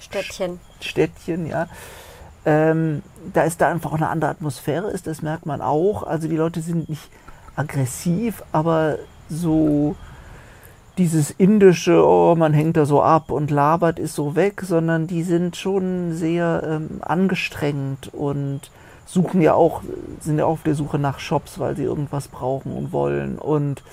Städtchen. 0.00 0.58
Städtchen, 0.80 1.46
ja, 1.46 1.68
ähm, 2.44 3.02
da 3.32 3.44
ist 3.44 3.60
da 3.60 3.68
einfach 3.68 3.92
auch 3.92 3.96
eine 3.96 4.08
andere 4.08 4.32
Atmosphäre 4.32 4.90
ist, 4.90 5.06
das 5.06 5.22
merkt 5.22 5.46
man 5.46 5.60
auch. 5.60 6.02
Also 6.02 6.26
die 6.26 6.36
Leute 6.36 6.62
sind 6.62 6.88
nicht 6.88 7.08
aggressiv, 7.54 8.42
aber 8.50 8.98
so 9.28 9.94
dieses 10.98 11.30
indische, 11.30 12.04
oh, 12.04 12.34
man 12.34 12.52
hängt 12.52 12.76
da 12.76 12.84
so 12.84 13.02
ab 13.02 13.30
und 13.30 13.52
labert, 13.52 14.00
ist 14.00 14.16
so 14.16 14.34
weg, 14.34 14.62
sondern 14.62 15.06
die 15.06 15.22
sind 15.22 15.54
schon 15.54 16.12
sehr 16.12 16.64
ähm, 16.66 17.02
angestrengt 17.02 18.12
und 18.12 18.72
suchen 19.06 19.42
ja 19.42 19.54
auch, 19.54 19.82
sind 20.18 20.40
ja 20.40 20.44
auch 20.46 20.54
auf 20.54 20.62
der 20.64 20.74
Suche 20.74 20.98
nach 20.98 21.20
Shops, 21.20 21.60
weil 21.60 21.76
sie 21.76 21.84
irgendwas 21.84 22.26
brauchen 22.26 22.72
und 22.72 22.90
wollen. 22.90 23.38
Und 23.38 23.84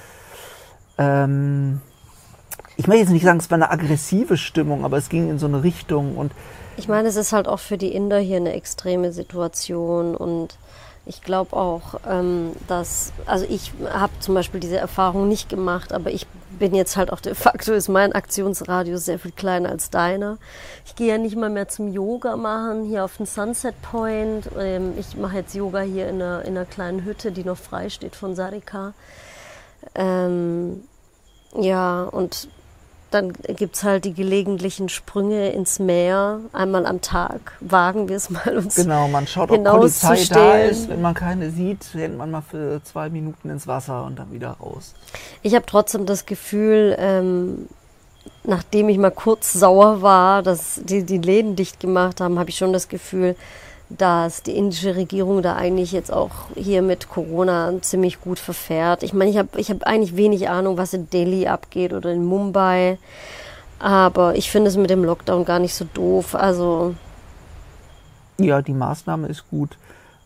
ähm, 1.00 1.82
ich 2.78 2.88
möchte 2.88 3.02
jetzt 3.02 3.12
nicht 3.12 3.24
sagen, 3.26 3.40
es 3.40 3.50
war 3.50 3.56
eine 3.56 3.72
aggressive 3.72 4.38
Stimmung, 4.38 4.86
aber 4.86 4.98
es 4.98 5.10
ging 5.10 5.30
in 5.30 5.40
so 5.40 5.48
eine 5.48 5.64
Richtung 5.64 6.16
und 6.16 6.32
Ich 6.78 6.88
meine, 6.88 7.08
es 7.08 7.16
ist 7.16 7.34
halt 7.34 7.48
auch 7.48 7.60
für 7.60 7.78
die 7.78 7.94
Inder 7.94 8.20
hier 8.20 8.38
eine 8.38 8.54
extreme 8.54 9.12
Situation 9.12 10.16
und 10.16 10.58
ich 11.06 11.24
glaube 11.24 11.56
auch, 11.56 12.00
ähm, 12.08 12.52
dass, 12.68 13.12
also 13.26 13.46
ich 13.50 13.72
habe 13.92 14.14
zum 14.20 14.36
Beispiel 14.36 14.60
diese 14.60 14.78
Erfahrung 14.78 15.28
nicht 15.28 15.50
gemacht, 15.50 15.92
aber 15.92 16.12
ich 16.12 16.28
bin 16.60 16.76
jetzt 16.76 16.98
halt 16.98 17.12
auch 17.12 17.20
de 17.20 17.34
facto, 17.34 17.74
ist 17.74 17.90
mein 17.90 18.14
Aktionsradius 18.14 19.06
sehr 19.06 19.18
viel 19.18 19.32
kleiner 19.32 19.70
als 19.70 19.90
deiner. 19.90 20.38
Ich 20.86 20.96
gehe 20.96 21.08
ja 21.08 21.18
nicht 21.18 21.36
mal 21.36 21.50
mehr 21.50 21.68
zum 21.68 21.92
Yoga 21.92 22.36
machen, 22.36 22.86
hier 22.86 23.06
auf 23.06 23.18
den 23.18 23.26
Sunset 23.26 23.82
Point. 23.82 24.50
Ähm, 24.60 24.94
ich 24.98 25.18
mache 25.18 25.38
jetzt 25.38 25.56
Yoga 25.56 25.82
hier 25.82 26.10
in 26.10 26.22
einer, 26.22 26.44
in 26.46 26.56
einer 26.56 26.66
kleinen 26.66 27.06
Hütte, 27.06 27.32
die 27.32 27.44
noch 27.44 27.58
frei 27.58 27.90
steht 27.90 28.16
von 28.16 28.36
Sarika. 28.36 28.94
Ähm, 29.96 30.84
ja, 31.56 32.04
und 32.04 32.50
dann 33.12 33.34
gibt's 33.34 33.84
halt 33.84 34.06
die 34.06 34.14
gelegentlichen 34.14 34.88
Sprünge 34.88 35.50
ins 35.50 35.80
Meer. 35.80 36.42
Einmal 36.54 36.86
am 36.86 37.02
Tag 37.02 37.54
wagen 37.60 38.08
wir 38.08 38.18
es 38.18 38.30
mal 38.30 38.56
uns. 38.58 38.76
Genau, 38.76 39.08
man 39.08 39.26
schaut, 39.26 39.50
ob 39.50 39.64
Polizei 39.64 40.26
da 40.30 40.60
ist. 40.60 40.90
Wenn 40.90 41.02
man 41.02 41.16
keine 41.16 41.50
sieht, 41.50 41.90
rennt 41.96 42.18
man 42.18 42.30
mal 42.30 42.42
für 42.42 42.82
zwei 42.84 43.10
Minuten 43.10 43.50
ins 43.50 43.66
Wasser 43.66 44.06
und 44.06 44.20
dann 44.20 44.32
wieder 44.32 44.52
raus. 44.52 44.94
Ich 45.42 45.56
habe 45.56 45.66
trotzdem 45.66 46.06
das 46.06 46.28
Gefühl, 46.28 46.96
ähm, 47.00 47.68
nachdem 48.44 48.90
ich 48.90 48.98
mal 48.98 49.12
kurz 49.12 49.54
sauer 49.54 50.02
war, 50.02 50.44
dass 50.44 50.80
die 50.84 51.04
die 51.04 51.18
Läden 51.18 51.56
dicht 51.56 51.80
gemacht 51.80 52.22
haben, 52.22 52.38
habe 52.38 52.52
ich 52.52 52.58
schon 52.58 52.74
das 52.74 52.90
Gefühl, 52.90 53.36
dass 53.90 54.44
die 54.44 54.56
indische 54.56 54.96
Regierung 54.96 55.42
da 55.42 55.56
eigentlich 55.56 55.92
jetzt 55.92 56.14
auch 56.14 56.32
hier 56.56 56.82
mit 56.82 57.10
Corona 57.10 57.74
ziemlich 57.82 58.22
gut 58.22 58.38
verfährt. 58.38 59.04
Ich 59.04 59.14
meine, 59.14 59.32
ich 59.32 59.38
habe 59.38 59.50
ich 59.58 59.72
hab 59.72 59.84
eigentlich 59.84 60.16
wenig 60.16 60.50
Ahnung, 60.50 60.78
was 60.78 60.94
in 60.94 61.10
Delhi 61.10 61.48
abgeht 61.48 61.94
oder 61.94 62.12
in 62.12 62.24
Mumbai. 62.24 62.98
Aber 63.80 64.36
ich 64.36 64.52
finde 64.52 64.70
es 64.70 64.78
mit 64.78 64.90
dem 64.90 65.04
Lockdown 65.04 65.46
gar 65.46 65.60
nicht 65.60 65.74
so 65.74 65.86
doof. 65.94 66.36
Also 66.36 66.94
Ja, 68.38 68.62
die 68.62 68.74
Maßnahme 68.74 69.28
ist 69.28 69.50
gut. 69.50 69.78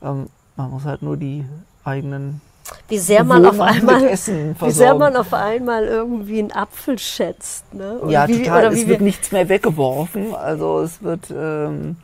Ähm, 0.01 0.27
man 0.55 0.69
muss 0.69 0.83
halt 0.83 1.01
nur 1.01 1.17
die 1.17 1.45
eigenen 1.83 2.41
wie 2.87 2.97
sehr 2.97 3.23
man 3.23 3.45
auf 3.45 3.59
einmal, 3.59 4.01
wie 4.11 4.71
sehr 4.71 4.95
man 4.95 5.15
auf 5.15 5.33
einmal 5.33 5.85
irgendwie 5.85 6.39
einen 6.39 6.51
Apfel 6.51 6.97
schätzt, 6.97 7.73
ne? 7.73 7.99
Oder 7.99 8.11
ja, 8.11 8.27
wie, 8.27 8.39
total. 8.39 8.71
Wie 8.71 8.75
es 8.75 8.81
wir, 8.81 8.87
wird 8.89 9.01
nichts 9.01 9.31
mehr 9.31 9.49
weggeworfen. 9.49 10.33
Also 10.33 10.79
es 10.79 11.01
wird 11.03 11.25
ähm, 11.35 11.97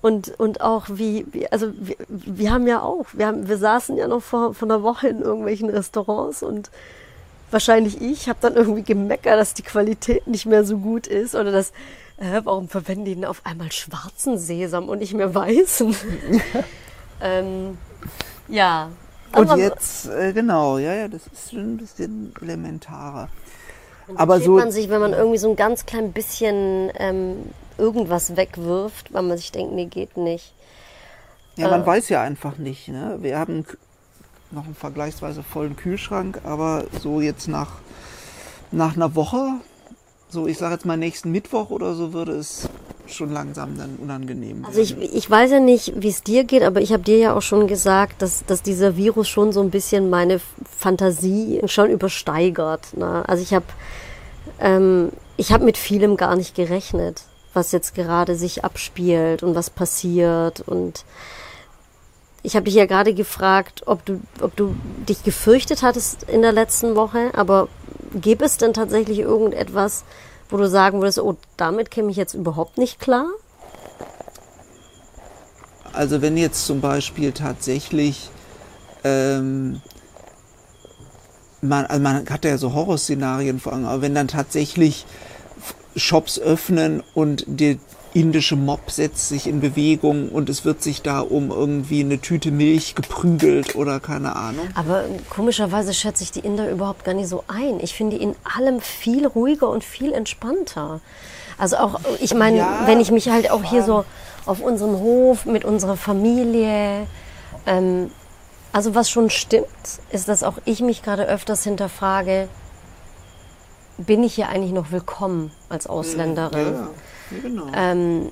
Und, 0.00 0.38
und 0.38 0.60
auch 0.60 0.86
wie, 0.88 1.26
wie 1.32 1.50
also 1.50 1.72
wir, 1.76 1.96
wir 2.08 2.50
haben 2.50 2.66
ja 2.66 2.82
auch, 2.82 3.06
wir, 3.12 3.26
haben, 3.26 3.48
wir 3.48 3.58
saßen 3.58 3.96
ja 3.96 4.08
noch 4.08 4.22
vor, 4.22 4.54
vor 4.54 4.66
einer 4.66 4.82
Woche 4.82 5.08
in 5.08 5.20
irgendwelchen 5.20 5.68
Restaurants 5.68 6.42
und 6.42 6.70
wahrscheinlich 7.50 8.00
ich 8.00 8.28
habe 8.28 8.38
dann 8.40 8.54
irgendwie 8.54 8.82
gemeckert, 8.82 9.38
dass 9.38 9.54
die 9.54 9.62
Qualität 9.62 10.26
nicht 10.26 10.46
mehr 10.46 10.64
so 10.64 10.78
gut 10.78 11.06
ist 11.06 11.34
oder 11.34 11.50
dass, 11.50 11.70
äh, 12.18 12.40
warum 12.44 12.68
verwenden 12.68 13.04
die 13.04 13.14
denn 13.14 13.24
auf 13.24 13.42
einmal 13.44 13.72
schwarzen 13.72 14.38
Sesam 14.38 14.88
und 14.88 14.98
nicht 14.98 15.14
mehr 15.14 15.34
weißen? 15.34 15.94
ähm, 17.22 17.78
ja. 18.48 18.90
und 19.34 19.56
jetzt 19.56 20.08
äh, 20.08 20.32
genau, 20.32 20.78
ja, 20.78 20.94
ja, 20.94 21.08
das 21.08 21.22
ist 21.32 21.50
schon 21.50 21.74
ein 21.74 21.76
bisschen 21.76 22.32
elementarer. 22.40 23.28
Und 24.06 24.18
Aber 24.18 24.40
so- 24.40 24.56
man 24.56 24.72
sich, 24.72 24.88
wenn 24.90 25.00
man 25.00 25.12
irgendwie 25.12 25.38
so 25.38 25.50
ein 25.50 25.56
ganz 25.56 25.86
klein 25.86 26.12
bisschen 26.12 26.90
ähm, 26.98 27.36
irgendwas 27.80 28.36
wegwirft, 28.36 29.12
weil 29.12 29.22
man 29.22 29.36
sich 29.36 29.50
denkt, 29.52 29.72
nee, 29.72 29.86
geht 29.86 30.16
nicht. 30.16 30.52
Ja, 31.56 31.68
man 31.68 31.82
Äh. 31.82 31.86
weiß 31.86 32.08
ja 32.10 32.22
einfach 32.22 32.58
nicht. 32.58 32.88
Ne? 32.88 33.18
Wir 33.20 33.38
haben 33.38 33.64
noch 34.50 34.64
einen 34.64 34.74
vergleichsweise 34.74 35.42
vollen 35.42 35.76
Kühlschrank, 35.76 36.40
aber 36.44 36.84
so 37.00 37.20
jetzt 37.20 37.48
nach, 37.48 37.72
nach 38.70 38.94
einer 38.96 39.14
Woche, 39.14 39.54
so 40.28 40.46
ich 40.46 40.58
sage 40.58 40.74
jetzt 40.74 40.86
mal 40.86 40.96
nächsten 40.96 41.30
Mittwoch 41.32 41.70
oder 41.70 41.94
so, 41.94 42.12
würde 42.12 42.32
es 42.32 42.68
schon 43.06 43.32
langsam 43.32 43.76
dann 43.76 43.96
unangenehm. 43.96 44.64
Also 44.64 44.80
ich, 44.80 44.96
ich 44.98 45.28
weiß 45.28 45.50
ja 45.50 45.60
nicht, 45.60 45.92
wie 45.96 46.08
es 46.08 46.22
dir 46.22 46.44
geht, 46.44 46.62
aber 46.62 46.80
ich 46.80 46.92
habe 46.92 47.02
dir 47.02 47.18
ja 47.18 47.34
auch 47.34 47.42
schon 47.42 47.66
gesagt, 47.66 48.22
dass, 48.22 48.44
dass 48.46 48.62
dieser 48.62 48.96
Virus 48.96 49.28
schon 49.28 49.52
so 49.52 49.60
ein 49.60 49.70
bisschen 49.70 50.10
meine 50.10 50.40
Fantasie 50.78 51.60
schon 51.66 51.90
übersteigert. 51.90 52.96
Ne? 52.96 53.24
Also 53.26 53.42
ich 53.42 53.52
habe 53.52 53.64
ähm, 54.60 55.10
ich 55.36 55.52
habe 55.52 55.64
mit 55.64 55.76
vielem 55.76 56.16
gar 56.16 56.36
nicht 56.36 56.54
gerechnet, 56.54 57.22
was 57.54 57.72
jetzt 57.72 57.94
gerade 57.94 58.36
sich 58.36 58.64
abspielt 58.64 59.42
und 59.42 59.54
was 59.54 59.70
passiert 59.70 60.60
und 60.60 61.04
ich 62.42 62.56
habe 62.56 62.64
dich 62.64 62.74
ja 62.74 62.86
gerade 62.86 63.12
gefragt, 63.12 63.82
ob 63.86 64.04
du, 64.06 64.20
ob 64.40 64.56
du 64.56 64.74
dich 65.08 65.22
gefürchtet 65.22 65.82
hattest 65.82 66.22
in 66.22 66.40
der 66.40 66.52
letzten 66.52 66.96
Woche, 66.96 67.30
aber 67.34 67.68
gäbe 68.14 68.44
es 68.44 68.56
denn 68.56 68.72
tatsächlich 68.72 69.18
irgendetwas, 69.18 70.04
wo 70.48 70.56
du 70.56 70.68
sagen 70.68 71.00
würdest, 71.00 71.18
oh, 71.18 71.36
damit 71.56 71.90
käme 71.90 72.10
ich 72.10 72.16
jetzt 72.16 72.34
überhaupt 72.34 72.78
nicht 72.78 72.98
klar? 72.98 73.26
Also 75.92 76.22
wenn 76.22 76.36
jetzt 76.36 76.64
zum 76.64 76.80
Beispiel 76.80 77.32
tatsächlich 77.32 78.30
ähm, 79.04 79.82
man, 81.62 81.86
also 81.86 82.02
man 82.02 82.28
hat 82.28 82.44
ja 82.44 82.58
so 82.58 82.74
Horrorszenarien 82.74 83.60
vor 83.60 83.72
allem, 83.72 83.84
aber 83.84 84.02
wenn 84.02 84.14
dann 84.14 84.28
tatsächlich 84.28 85.06
Shops 85.96 86.38
öffnen 86.38 87.02
und 87.14 87.44
der 87.46 87.76
indische 88.12 88.56
Mob 88.56 88.90
setzt 88.90 89.28
sich 89.28 89.46
in 89.46 89.60
Bewegung 89.60 90.30
und 90.30 90.48
es 90.48 90.64
wird 90.64 90.82
sich 90.82 91.02
da 91.02 91.20
um 91.20 91.50
irgendwie 91.50 92.00
eine 92.00 92.20
Tüte 92.20 92.50
Milch 92.50 92.94
geprügelt 92.94 93.76
oder 93.76 94.00
keine 94.00 94.34
Ahnung. 94.34 94.68
Aber 94.74 95.04
komischerweise 95.28 95.94
schätze 95.94 96.24
ich 96.24 96.32
die 96.32 96.40
Inder 96.40 96.70
überhaupt 96.70 97.04
gar 97.04 97.14
nicht 97.14 97.28
so 97.28 97.44
ein. 97.46 97.78
Ich 97.80 97.94
finde 97.94 98.16
die 98.16 98.22
in 98.22 98.34
allem 98.56 98.80
viel 98.80 99.26
ruhiger 99.26 99.68
und 99.68 99.84
viel 99.84 100.12
entspannter. 100.12 101.00
Also 101.56 101.76
auch, 101.76 102.00
ich 102.20 102.34
meine, 102.34 102.58
ja, 102.58 102.82
wenn 102.86 103.00
ich 103.00 103.10
mich 103.10 103.28
halt 103.28 103.50
auch 103.50 103.62
hier 103.62 103.84
so 103.84 104.04
auf 104.46 104.60
unserem 104.60 104.98
Hof 104.98 105.44
mit 105.44 105.64
unserer 105.64 105.96
Familie, 105.96 107.06
ähm, 107.66 108.10
also 108.72 108.94
was 108.94 109.10
schon 109.10 109.30
stimmt, 109.30 109.66
ist, 110.10 110.28
dass 110.28 110.42
auch 110.42 110.58
ich 110.64 110.80
mich 110.80 111.02
gerade 111.02 111.26
öfters 111.26 111.64
hinterfrage, 111.64 112.48
bin 114.06 114.22
ich 114.24 114.34
hier 114.34 114.48
eigentlich 114.48 114.72
noch 114.72 114.90
willkommen 114.90 115.50
als 115.68 115.86
Ausländerin? 115.86 116.74
Ja, 116.74 116.88
genau. 117.42 117.66
Ähm, 117.74 118.28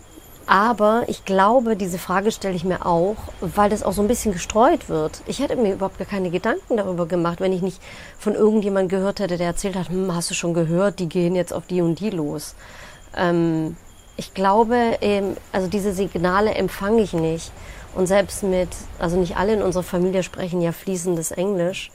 aber 0.47 1.05
ich 1.09 1.27
glaube, 1.27 1.77
diese 1.77 1.99
Frage 1.99 2.33
stelle 2.33 2.57
ich 2.57 2.65
mir 2.65 2.87
auch, 2.87 3.17
weil 3.41 3.69
das 3.69 3.83
auch 3.83 3.93
so 3.93 4.01
ein 4.01 4.09
bisschen 4.09 4.33
gestreut 4.33 4.89
wird. 4.89 5.21
Ich 5.27 5.41
hätte 5.41 5.57
mir 5.57 5.75
überhaupt 5.75 5.99
gar 5.99 6.07
keine 6.07 6.31
Gedanken 6.31 6.79
darüber 6.79 7.05
gemacht, 7.05 7.41
wenn 7.41 7.53
ich 7.53 7.61
nicht 7.61 7.83
von 8.19 8.35
irgendjemandem 8.35 8.99
gehört 8.99 9.21
hätte, 9.21 9.37
der 9.37 9.49
erzählt 9.49 9.77
hat, 9.77 9.91
hm, 9.91 10.15
hast 10.15 10.31
du 10.31 10.35
schon 10.35 10.55
gehört, 10.55 11.01
die 11.01 11.09
gehen 11.09 11.35
jetzt 11.35 11.53
auf 11.53 11.67
die 11.67 11.83
und 11.83 12.01
die 12.01 12.09
los. 12.09 12.55
Ähm, 13.15 13.77
ich 14.17 14.33
glaube, 14.33 14.97
ähm, 15.03 15.37
also 15.53 15.69
diese 15.69 15.93
Signale 15.93 16.55
empfange 16.55 17.03
ich 17.03 17.13
nicht. 17.13 17.53
Und 17.95 18.07
selbst 18.07 18.43
mit, 18.43 18.71
also 18.99 19.19
nicht 19.19 19.37
alle 19.37 19.53
in 19.53 19.63
unserer 19.63 19.83
Familie 19.83 20.23
sprechen 20.23 20.63
ja 20.63 20.73
fließendes 20.73 21.31
Englisch. 21.33 21.91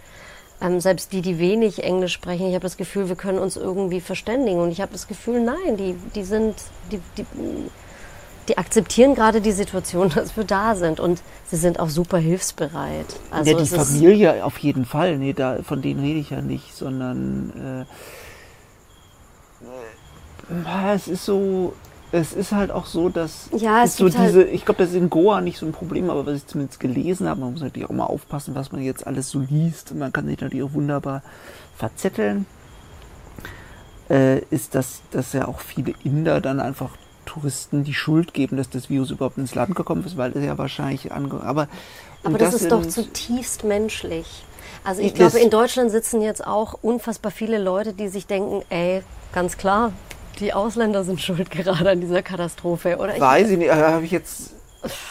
Ähm, 0.64 0.80
selbst 0.80 1.12
die, 1.12 1.22
die 1.22 1.40
wenig 1.40 1.84
Englisch 1.84 2.14
sprechen, 2.14 2.48
ich 2.48 2.56
habe 2.56 2.64
das 2.64 2.78
Gefühl, 2.78 3.10
wir 3.10 3.18
können 3.18 3.38
uns 3.38 3.58
irgendwie 3.58 4.00
verständigen. 4.00 4.62
Und 4.62 4.72
ich 4.72 4.80
habe 4.80 4.94
das 4.94 5.08
Gefühl, 5.08 5.42
nein, 5.42 5.76
die, 5.78 5.96
die 6.16 6.24
sind, 6.24 6.56
die, 6.90 7.00
die, 7.18 7.26
die 8.48 8.58
akzeptieren 8.58 9.14
gerade 9.14 9.42
die 9.42 9.52
Situation, 9.52 10.10
dass 10.16 10.38
wir 10.38 10.46
da 10.46 10.76
sind. 10.76 11.02
Und 11.02 11.22
sie 11.48 11.58
sind 11.58 11.82
auch 11.82 11.90
super 11.90 12.18
hilfsbereit. 12.18 13.08
Also 13.30 13.52
ja, 13.52 13.58
die 13.58 13.66
Familie 13.66 14.46
auf 14.46 14.58
jeden 14.60 14.86
Fall. 14.86 15.18
Nee, 15.18 15.34
da, 15.34 15.62
von 15.64 15.82
denen 15.82 16.00
rede 16.00 16.20
ich 16.20 16.30
ja 16.30 16.42
nicht, 16.42 16.74
sondern 16.74 17.86
äh, 20.50 20.90
äh, 20.90 20.96
es 20.96 21.10
ist 21.10 21.26
so, 21.26 21.74
es 22.14 22.34
ist 22.34 22.52
halt 22.52 22.70
auch 22.70 22.86
so, 22.86 23.10
dass 23.10 23.50
ja, 23.58 23.84
es 23.84 23.98
so 23.98 24.06
halt 24.06 24.16
diese, 24.28 24.44
ich 24.44 24.66
glaube, 24.66 24.84
das 24.84 24.92
ist 24.92 24.98
in 24.98 25.10
Goa 25.10 25.42
nicht 25.42 25.58
so 25.58 25.66
ein 25.66 25.72
Problem, 25.72 26.12
aber 26.12 26.28
was 26.28 26.38
ich 26.38 26.46
zumindest 26.46 26.80
gelesen 26.80 27.28
habe, 27.28 27.40
man 27.40 27.54
muss 27.54 27.62
natürlich 27.64 27.90
auch 27.90 27.94
mal 27.94 28.06
aufpassen, 28.06 28.54
was 28.54 28.72
man 28.72 28.84
jetzt 28.84 29.08
alles 29.08 29.32
so 29.32 29.40
liest 29.40 29.92
und 29.92 29.98
man 29.98 30.14
kann 30.14 30.28
sich 30.28 30.40
natürlich 30.40 30.64
auch 30.64 30.74
wunderbar 30.74 31.24
verzetteln, 31.76 32.46
äh, 34.12 34.40
ist, 34.52 34.76
dass, 34.76 35.02
dass 35.10 35.34
ja 35.34 35.48
auch 35.48 35.60
viele 35.60 35.96
Inder 36.04 36.40
dann 36.40 36.60
einfach 36.60 36.92
Touristen 37.26 37.84
die 37.84 37.96
Schuld 37.96 38.36
geben, 38.36 38.58
dass 38.58 38.70
das 38.70 38.92
Virus 38.92 39.10
überhaupt 39.10 39.40
ins 39.40 39.56
Land 39.56 39.74
gekommen 39.74 40.06
ist, 40.06 40.16
weil 40.16 40.38
es 40.38 40.46
ja 40.46 40.56
wahrscheinlich 40.60 41.12
ange 41.12 41.42
aber 41.42 41.68
aber 42.24 42.38
das, 42.38 42.52
das 42.52 42.62
ist 42.62 42.72
doch 42.72 42.86
zutiefst 42.86 43.64
menschlich. 43.64 44.44
Also 44.84 45.02
ich 45.02 45.16
glaube, 45.16 45.40
in 45.40 45.50
Deutschland 45.50 45.90
sitzen 45.90 46.22
jetzt 46.22 46.46
auch 46.46 46.78
unfassbar 46.82 47.32
viele 47.32 47.58
Leute, 47.58 47.94
die 47.94 48.08
sich 48.08 48.28
denken, 48.28 48.62
ey, 48.70 49.02
ganz 49.34 49.58
klar, 49.58 49.94
die 50.40 50.54
Ausländer 50.54 51.04
sind 51.04 51.22
schuld 51.22 51.52
gerade 51.52 51.90
an 51.90 52.02
dieser 52.02 52.22
Katastrophe, 52.22 52.98
oder? 52.98 53.20
Weiß 53.20 53.50
ich 53.50 53.58
nicht, 53.58 53.70
äh, 53.70 53.74
habe 53.74 54.06
ich 54.06 54.12
jetzt 54.12 54.54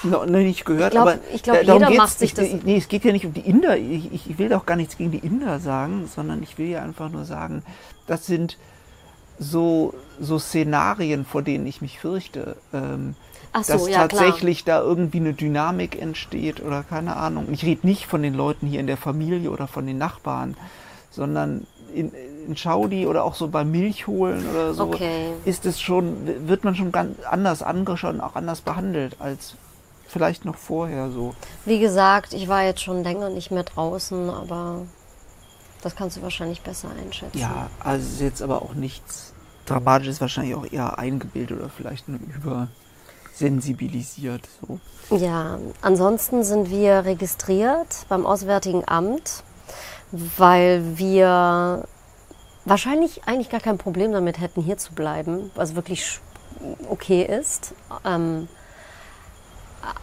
noch 0.03 0.27
nicht 0.27 0.65
gehört. 0.65 0.95
Ich 1.33 1.43
glaube, 1.43 1.61
glaub, 1.65 1.81
jeder 1.81 1.91
macht 1.91 2.19
sich 2.19 2.35
das. 2.35 2.49
Nee, 2.65 2.77
es 2.77 2.89
geht 2.89 3.05
ja 3.05 3.13
nicht 3.13 3.27
um 3.27 3.33
die 3.33 3.41
Inder. 3.41 3.77
Ich, 3.77 4.29
ich 4.29 4.39
will 4.39 4.53
auch 4.53 4.67
gar 4.67 4.77
nichts 4.77 4.97
gegen 4.97 5.11
die 5.11 5.19
Inder 5.19 5.61
sagen, 5.61 6.09
sondern 6.15 6.43
ich 6.43 6.59
will 6.59 6.69
ja 6.69 6.83
einfach 6.83 7.11
nur 7.11 7.25
sagen, 7.25 7.63
das 8.07 8.27
sind 8.27 8.59
so, 9.39 9.95
so 10.21 10.39
Szenarien, 10.39 11.25
vor 11.25 11.43
denen 11.43 11.67
ich 11.67 11.81
mich 11.81 11.99
fürchte. 11.99 12.57
Ähm, 12.73 13.15
so, 13.55 13.73
dass 13.73 13.89
ja, 13.89 14.07
tatsächlich 14.07 14.65
klar. 14.65 14.81
da 14.81 14.87
irgendwie 14.87 15.19
eine 15.19 15.35
Dynamik 15.35 16.01
entsteht 16.01 16.63
oder 16.63 16.83
keine 16.83 17.17
Ahnung. 17.17 17.49
Ich 17.53 17.65
rede 17.65 17.87
nicht 17.87 18.07
von 18.07 18.23
den 18.23 18.35
Leuten 18.35 18.67
hier 18.67 18.81
in 18.81 18.87
der 18.87 18.97
Familie 18.97 19.51
oder 19.51 19.67
von 19.67 19.87
den 19.87 19.99
Nachbarn, 19.99 20.57
sondern 21.11 21.67
in, 21.95 22.13
in 22.47 22.57
Schaudi 22.57 23.07
oder 23.07 23.25
auch 23.25 23.35
so 23.35 23.49
beim 23.49 23.71
Milchholen 23.71 24.49
oder 24.49 24.75
so, 24.75 24.85
okay. 24.85 25.33
ist 25.45 25.67
es 25.67 25.81
schon, 25.81 26.49
wird 26.49 26.65
man 26.65 26.75
schon 26.75 26.93
ganz 26.93 27.19
anders 27.25 27.63
angeschaut 27.63 28.15
und 28.15 28.21
auch 28.21 28.35
anders 28.35 28.61
behandelt 28.61 29.17
als 29.21 29.55
vielleicht 30.07 30.45
noch 30.45 30.57
vorher 30.57 31.11
so. 31.11 31.35
Wie 31.65 31.81
gesagt, 31.81 32.35
ich 32.35 32.49
war 32.49 32.63
jetzt 32.63 32.83
schon 32.83 33.03
länger 33.03 33.31
nicht 33.31 33.51
mehr 33.51 33.63
draußen, 33.63 34.29
aber 34.31 34.83
das 35.83 35.97
kannst 35.97 36.19
du 36.19 36.23
wahrscheinlich 36.23 36.61
besser 36.63 36.89
einschätzen. 36.91 37.39
Ja, 37.39 37.71
also 37.81 38.07
ist 38.07 38.21
jetzt 38.21 38.43
aber 38.43 38.63
auch 38.63 38.75
nichts 38.75 39.33
Dramatisches, 39.65 40.21
wahrscheinlich 40.21 40.57
auch 40.57 40.67
eher 40.71 40.99
eingebildet 40.99 41.61
oder 41.61 41.69
vielleicht 41.69 42.09
nur 42.09 42.19
übersensibilisiert. 43.33 44.43
So. 44.61 44.81
Ja, 45.17 45.59
ansonsten 45.81 46.43
sind 46.43 46.69
wir 46.69 47.05
registriert 47.05 48.07
beim 48.09 48.27
Auswärtigen 48.27 48.83
Amt 48.87 49.45
weil 50.13 50.99
wir 50.99 51.85
wahrscheinlich 52.65 53.25
eigentlich 53.25 53.51
gar 53.51 53.61
kein 53.61 53.79
Problem 53.79 54.13
damit 54.13 54.41
hätten, 54.41 54.63
hier 54.63 54.79
zu 54.79 54.93
bleiben, 54.93 55.51
was 55.55 55.75
wirklich 55.75 56.21
okay 56.89 57.23
ist. 57.23 57.75
Ähm, 58.05 58.49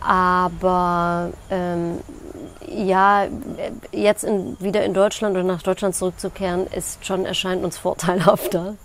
aber 0.02 1.32
ähm, 1.50 2.00
ja, 2.68 3.28
jetzt 3.92 4.24
in, 4.24 4.58
wieder 4.60 4.84
in 4.84 4.94
Deutschland 4.94 5.36
oder 5.36 5.46
nach 5.46 5.62
Deutschland 5.62 5.96
zurückzukehren, 5.96 6.68
ist 6.68 7.06
schon 7.06 7.26
erscheint 7.26 7.64
uns 7.64 7.78
vorteilhafter. 7.78 8.76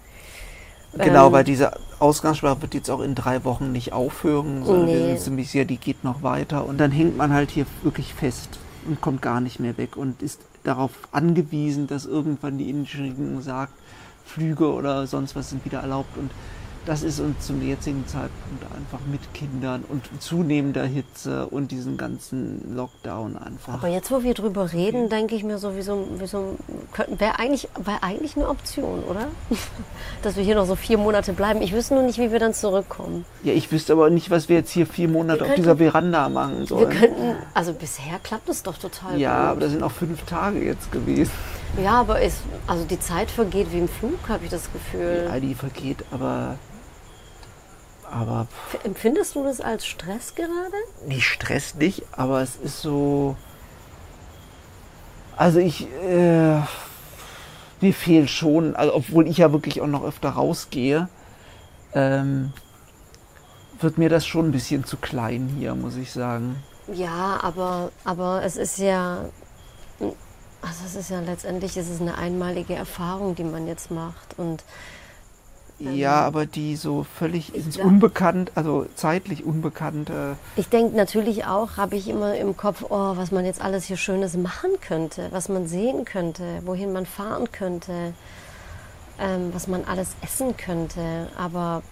Genau, 0.97 1.26
ähm, 1.26 1.33
weil 1.33 1.45
diese 1.45 1.73
Ausgangssprache 1.99 2.62
wird 2.62 2.75
jetzt 2.75 2.90
auch 2.90 3.00
in 3.00 3.14
drei 3.14 3.45
Wochen 3.45 3.73
nicht 3.73 3.93
aufhören, 3.93 4.64
sondern 4.64 4.87
nee. 4.87 4.95
wir 4.95 5.07
sind 5.07 5.21
ziemlich 5.21 5.50
sicher, 5.50 5.64
die 5.64 5.78
geht 5.78 6.04
noch 6.04 6.23
weiter. 6.23 6.66
Und 6.66 6.78
dann 6.78 6.93
hängt 6.93 7.16
man 7.16 7.33
halt 7.33 7.50
hier 7.50 7.66
wirklich 7.83 8.14
fest 8.14 8.59
und 8.87 9.00
kommt 9.00 9.23
gar 9.23 9.40
nicht 9.40 9.59
mehr 9.59 9.76
weg 9.76 9.97
und 9.97 10.23
ist 10.23 10.40
darauf 10.64 10.92
angewiesen, 11.12 11.87
dass 11.87 12.06
irgendwann 12.06 12.59
die 12.59 12.68
indische 12.71 13.02
Regierung 13.02 13.40
sagt, 13.42 13.73
Flüge 14.25 14.73
oder 14.73 15.06
sonst 15.06 15.37
was 15.37 15.50
sind 15.50 15.64
wieder 15.64 15.80
erlaubt. 15.80 16.16
Und 16.16 16.30
das 16.87 17.03
ist 17.03 17.21
uns 17.21 17.47
zum 17.47 17.67
jetzigen 17.67 18.07
Zeitpunkt 18.07 18.62
einfach 18.76 19.00
mit 19.11 19.21
Kindern 19.33 19.85
und 19.88 20.05
zunehmender 20.21 20.85
Hitze 20.85 21.47
und 21.47 21.71
diesen 21.71 21.97
ganzen 21.97 22.75
Lockdown 22.76 23.37
einfach. 23.38 23.75
Aber 23.75 23.88
jetzt, 23.88 24.11
wo 24.11 24.23
wir 24.23 24.35
drüber 24.35 24.73
reden, 24.73 25.09
denke 25.09 25.35
ich 25.35 25.45
mir 25.45 25.59
so, 25.59 25.73
wieso, 25.76 26.07
wäre 27.19 27.38
eigentlich, 27.38 27.69
wär 27.83 28.03
eigentlich 28.03 28.37
eine 28.37 28.49
Option, 28.49 29.03
oder? 29.05 29.29
Dass 30.23 30.37
wir 30.37 30.45
hier 30.45 30.55
noch 30.57 30.67
so 30.67 30.76
vier 30.76 30.99
Monate 30.99 31.33
bleiben. 31.33 31.62
Ich 31.62 31.73
wüsste 31.73 31.95
nur 31.95 32.03
nicht, 32.03 32.19
wie 32.19 32.31
wir 32.33 32.38
dann 32.38 32.55
zurückkommen. 32.55 33.25
Ja, 33.43 33.53
ich 33.53 33.73
wüsste 33.73 33.95
aber 33.95 34.11
nicht, 34.11 34.31
was 34.31 34.49
wir 34.49 34.57
jetzt 34.57 34.71
hier 34.71 34.87
vier 34.87 35.09
Monate 35.09 35.38
könnten, 35.38 35.53
auf 35.53 35.57
dieser 35.57 35.76
Veranda 35.76 36.29
machen 36.29 36.67
sollen. 36.67 36.91
Wir 36.91 36.99
könnten, 37.00 37.37
also 37.55 37.73
bisher 37.73 38.19
klappt 38.23 38.49
es 38.49 38.62
doch 38.62 38.76
total 38.76 39.19
Ja, 39.19 39.41
gut. 39.41 39.50
aber 39.50 39.61
das 39.61 39.71
sind 39.71 39.83
auch 39.83 39.91
fünf 39.93 40.23
Tage 40.25 40.62
jetzt 40.62 40.93
gewesen. 40.93 41.33
Ja, 41.83 42.00
aber 42.00 42.21
ist, 42.21 42.38
also 42.67 42.85
die 42.85 43.00
Zeit 43.00 43.31
vergeht 43.31 43.73
wie 43.73 43.79
im 43.79 43.88
Flug, 43.88 44.19
habe 44.29 44.45
ich 44.45 44.50
das 44.50 44.71
Gefühl. 44.73 45.25
Ja, 45.29 45.41
die 45.41 45.55
vergeht, 45.55 46.05
aber 46.12 46.57
aber. 48.14 48.47
Empfindest 48.85 49.35
du 49.35 49.44
das 49.44 49.61
als 49.61 49.87
Stress 49.87 50.35
gerade? 50.35 50.49
Nicht 51.06 51.25
Stress 51.25 51.75
nicht, 51.75 52.04
aber 52.12 52.40
es 52.40 52.56
ist 52.56 52.80
so. 52.80 53.37
Also 55.37 55.59
ich. 55.59 55.88
Äh, 56.02 56.61
mir 57.80 57.92
fehlt 57.92 58.30
schon, 58.30 58.76
also 58.76 58.94
obwohl 58.94 59.28
ich 59.28 59.38
ja 59.38 59.52
wirklich 59.52 59.83
auch 59.83 59.87
noch 59.87 60.04
öfter 60.04 60.30
rausgehe, 60.30 61.09
ähm, 61.92 62.52
wird 63.80 63.99
mir 63.99 64.09
das 64.09 64.26
schon 64.26 64.49
ein 64.49 64.52
bisschen 64.52 64.85
zu 64.85 64.97
klein 64.97 65.54
hier, 65.59 65.75
muss 65.75 65.97
ich 65.97 66.11
sagen. 66.11 66.62
Ja, 66.92 67.38
aber, 67.42 67.90
aber 68.04 68.42
es 68.42 68.56
ist 68.56 68.78
ja 68.78 69.25
Also 70.62 70.85
es 70.87 70.97
ist 70.97 71.11
ja 71.11 71.21
letztendlich 71.21 71.76
es 71.76 71.90
ist 71.90 72.00
eine 72.00 72.16
einmalige 72.16 72.75
Erfahrung, 72.75 73.35
die 73.35 73.44
man 73.44 73.66
jetzt 73.66 73.90
macht. 73.90 74.38
Und 74.38 74.64
ja, 75.78 76.21
aber 76.21 76.47
die 76.47 76.76
so 76.76 77.04
völlig 77.19 77.54
ins 77.54 77.76
Unbekannt, 77.76 78.52
also 78.54 78.87
zeitlich 78.95 79.45
unbekannte. 79.45 80.37
Ich 80.57 80.69
denke 80.69 80.97
natürlich 80.97 81.47
auch, 81.47 81.76
habe 81.76 81.97
ich 81.97 82.09
immer 82.09 82.37
im 82.37 82.57
Kopf, 82.57 82.85
oh, 82.88 83.16
was 83.16 83.33
man 83.33 83.45
jetzt 83.45 83.61
alles 83.61 83.85
hier 83.85 83.97
Schönes 83.97 84.37
machen 84.37 84.71
könnte, 84.81 85.28
was 85.33 85.49
man 85.49 85.66
sehen 85.66 86.04
könnte, 86.04 86.62
wohin 86.64 86.93
man 86.93 87.07
fahren 87.07 87.50
könnte, 87.50 88.14
ähm, 89.19 89.50
was 89.52 89.66
man 89.66 89.85
alles 89.85 90.14
essen 90.23 90.57
könnte. 90.57 91.28
Aber 91.37 91.83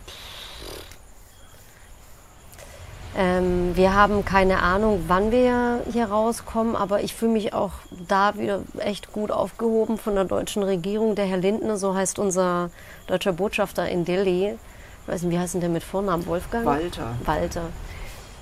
ähm, 3.16 3.76
wir 3.76 3.94
haben 3.94 4.24
keine 4.24 4.62
Ahnung, 4.62 5.04
wann 5.08 5.30
wir 5.30 5.82
hier 5.92 6.06
rauskommen, 6.06 6.76
aber 6.76 7.02
ich 7.02 7.14
fühle 7.14 7.32
mich 7.32 7.52
auch 7.52 7.72
da 8.08 8.38
wieder 8.38 8.60
echt 8.78 9.12
gut 9.12 9.30
aufgehoben 9.30 9.98
von 9.98 10.14
der 10.14 10.24
deutschen 10.24 10.62
Regierung. 10.62 11.14
Der 11.14 11.26
Herr 11.26 11.36
Lindner, 11.36 11.76
so 11.76 11.94
heißt 11.94 12.18
unser 12.18 12.70
deutscher 13.06 13.32
Botschafter 13.32 13.88
in 13.88 14.04
Delhi. 14.04 14.54
Ich 15.02 15.08
weiß 15.12 15.22
nicht, 15.22 15.32
wie 15.32 15.38
heißt 15.38 15.54
denn 15.54 15.60
der 15.60 15.70
mit 15.70 15.82
Vornamen? 15.82 16.26
Wolfgang? 16.26 16.64
Walter. 16.64 17.14
Walter. 17.24 17.64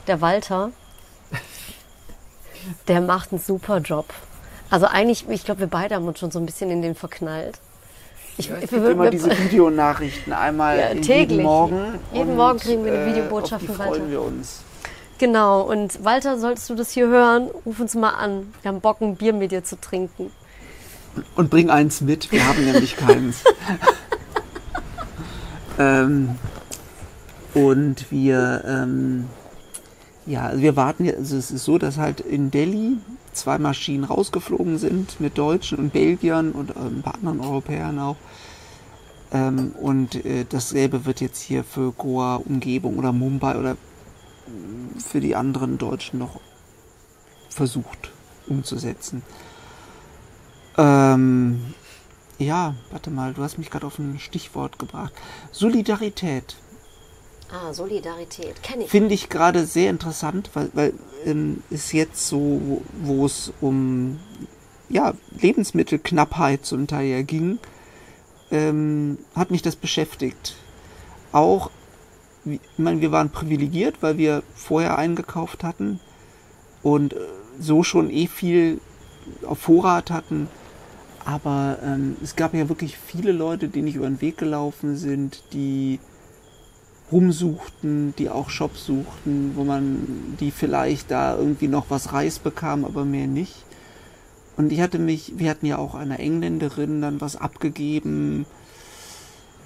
Der 0.07 0.21
Walter, 0.21 0.71
der 2.89 3.00
macht 3.00 3.33
einen 3.33 3.41
super 3.41 3.79
Job. 3.79 4.07
Also 4.71 4.87
eigentlich, 4.87 5.29
ich 5.29 5.45
glaube, 5.45 5.61
wir 5.61 5.67
beide 5.67 5.97
haben 5.97 6.07
uns 6.07 6.21
schon 6.21 6.31
so 6.31 6.39
ein 6.39 6.47
bisschen 6.47 6.71
in 6.71 6.81
den 6.81 6.95
verknallt. 6.95 7.61
Ich, 8.40 8.49
ja, 8.49 8.56
ich 8.62 8.73
immer 8.73 9.04
wir, 9.04 9.11
diese 9.11 9.30
Videonachrichten 9.30 10.32
einmal 10.32 10.78
ja, 10.78 10.88
täglich. 10.94 11.30
jeden 11.30 11.42
Morgen. 11.42 11.94
Jeden 12.12 12.37
Morgen 12.37 12.59
kriegen 12.59 12.85
wir 12.85 12.92
eine 12.92 13.02
äh, 13.02 13.06
Videobotschaft 13.11 13.66
von 13.66 13.78
Walter. 13.78 13.94
freuen 13.94 14.11
wir 14.11 14.23
uns. 14.23 14.62
Genau, 15.18 15.61
und 15.61 16.02
Walter, 16.02 16.38
solltest 16.38 16.70
du 16.70 16.75
das 16.75 16.90
hier 16.92 17.09
hören, 17.09 17.50
ruf 17.66 17.78
uns 17.78 17.94
mal 17.94 18.11
an. 18.11 18.54
Wir 18.62 18.70
haben 18.70 18.80
Bock, 18.80 19.02
ein 19.02 19.16
Bier 19.16 19.35
mit 19.35 19.52
dir 19.52 19.62
zu 19.62 19.78
trinken. 19.78 20.30
Und 21.37 21.50
bring 21.50 21.68
eins 21.68 22.00
mit, 22.00 22.32
wir 22.32 22.47
haben 22.49 22.64
nämlich 22.64 22.97
keins. 22.97 23.44
ähm, 25.78 26.38
und 27.52 28.11
wir, 28.11 28.64
ähm, 28.66 29.26
ja, 30.27 30.47
also 30.47 30.62
wir 30.62 30.77
warten, 30.77 31.09
also 31.09 31.37
es 31.37 31.50
ist 31.50 31.65
so, 31.65 31.79
dass 31.79 31.97
halt 31.97 32.21
in 32.21 32.50
Delhi 32.50 32.99
zwei 33.33 33.59
Maschinen 33.59 34.05
rausgeflogen 34.05 34.79
sind 34.79 35.21
mit 35.21 35.39
Deutschen 35.39 35.79
und 35.79 35.93
Belgiern 35.93 36.53
und 36.53 36.71
ähm, 36.77 37.03
anderen 37.05 37.41
Europäern 37.41 37.99
auch. 37.99 38.17
Ähm, 39.33 39.73
und 39.81 40.25
äh, 40.25 40.45
dasselbe 40.49 41.07
wird 41.07 41.21
jetzt 41.21 41.41
hier 41.41 41.65
für 41.65 41.93
Goa, 41.93 42.37
Umgebung 42.37 42.99
oder 42.99 43.12
Mumbai 43.12 43.57
oder 43.57 43.75
mm, 43.75 44.99
für 44.99 45.21
die 45.21 45.37
anderen 45.37 45.79
Deutschen 45.79 46.19
noch 46.19 46.41
versucht 47.49 48.11
umzusetzen. 48.47 49.23
Ähm, 50.77 51.75
ja, 52.39 52.75
warte 52.91 53.11
mal, 53.11 53.35
du 53.35 53.43
hast 53.43 53.59
mich 53.59 53.71
gerade 53.71 53.87
auf 53.87 53.99
ein 53.99 54.19
Stichwort 54.19 54.79
gebracht. 54.79 55.12
Solidarität. 55.53 56.57
Ah, 57.52 57.73
Solidarität, 57.73 58.62
kenne 58.62 58.85
ich. 58.85 58.90
Finde 58.90 59.14
ich 59.14 59.28
gerade 59.28 59.66
sehr 59.66 59.90
interessant, 59.90 60.50
weil, 60.54 60.71
weil 60.73 60.92
ähm, 61.25 61.62
ist 61.71 61.92
jetzt 61.92 62.26
so, 62.28 62.83
wo 63.02 63.26
es 63.26 63.52
um 63.61 64.21
ja, 64.88 65.14
Lebensmittelknappheit 65.40 66.64
zum 66.64 66.87
Teil 66.87 67.07
ja 67.07 67.23
ging, 67.23 67.59
ähm, 68.50 69.19
hat 69.35 69.50
mich 69.50 69.62
das 69.62 69.76
beschäftigt. 69.76 70.56
Auch, 71.32 71.71
ich 72.45 72.60
meine, 72.76 73.00
wir 73.00 73.13
waren 73.13 73.30
privilegiert, 73.30 73.97
weil 74.00 74.19
wir 74.19 74.43
vorher 74.54 74.99
eingekauft 74.99 75.65
hatten 75.65 76.00
und 76.82 77.15
äh, 77.15 77.19
so 77.58 77.82
schon 77.82 78.10
eh 78.10 78.26
viel 78.26 78.80
auf 79.47 79.58
Vorrat 79.58 80.10
hatten. 80.10 80.49
Aber 81.25 81.78
ähm, 81.84 82.17
es 82.23 82.34
gab 82.34 82.54
ja 82.54 82.69
wirklich 82.69 82.97
viele 82.97 83.32
Leute, 83.32 83.69
die 83.69 83.82
nicht 83.82 83.97
über 83.97 84.06
den 84.06 84.21
Weg 84.21 84.39
gelaufen 84.39 84.97
sind, 84.97 85.43
die 85.52 86.00
rumsuchten, 87.12 88.14
die 88.18 88.30
auch 88.30 88.50
Shops 88.50 88.86
suchten, 88.86 89.52
wo 89.54 89.64
man 89.64 90.36
die 90.40 90.50
vielleicht 90.50 91.10
da 91.10 91.36
irgendwie 91.36 91.68
noch 91.68 91.86
was 91.88 92.12
Reis 92.12 92.38
bekam, 92.38 92.84
aber 92.84 93.04
mehr 93.04 93.26
nicht. 93.26 93.54
Und 94.56 94.73
ich 94.73 94.80
hatte 94.80 94.99
mich, 94.99 95.34
wir 95.36 95.50
hatten 95.50 95.66
ja 95.66 95.78
auch 95.78 95.94
einer 95.94 96.20
Engländerin 96.20 97.00
dann 97.00 97.20
was 97.20 97.36
abgegeben, 97.36 98.46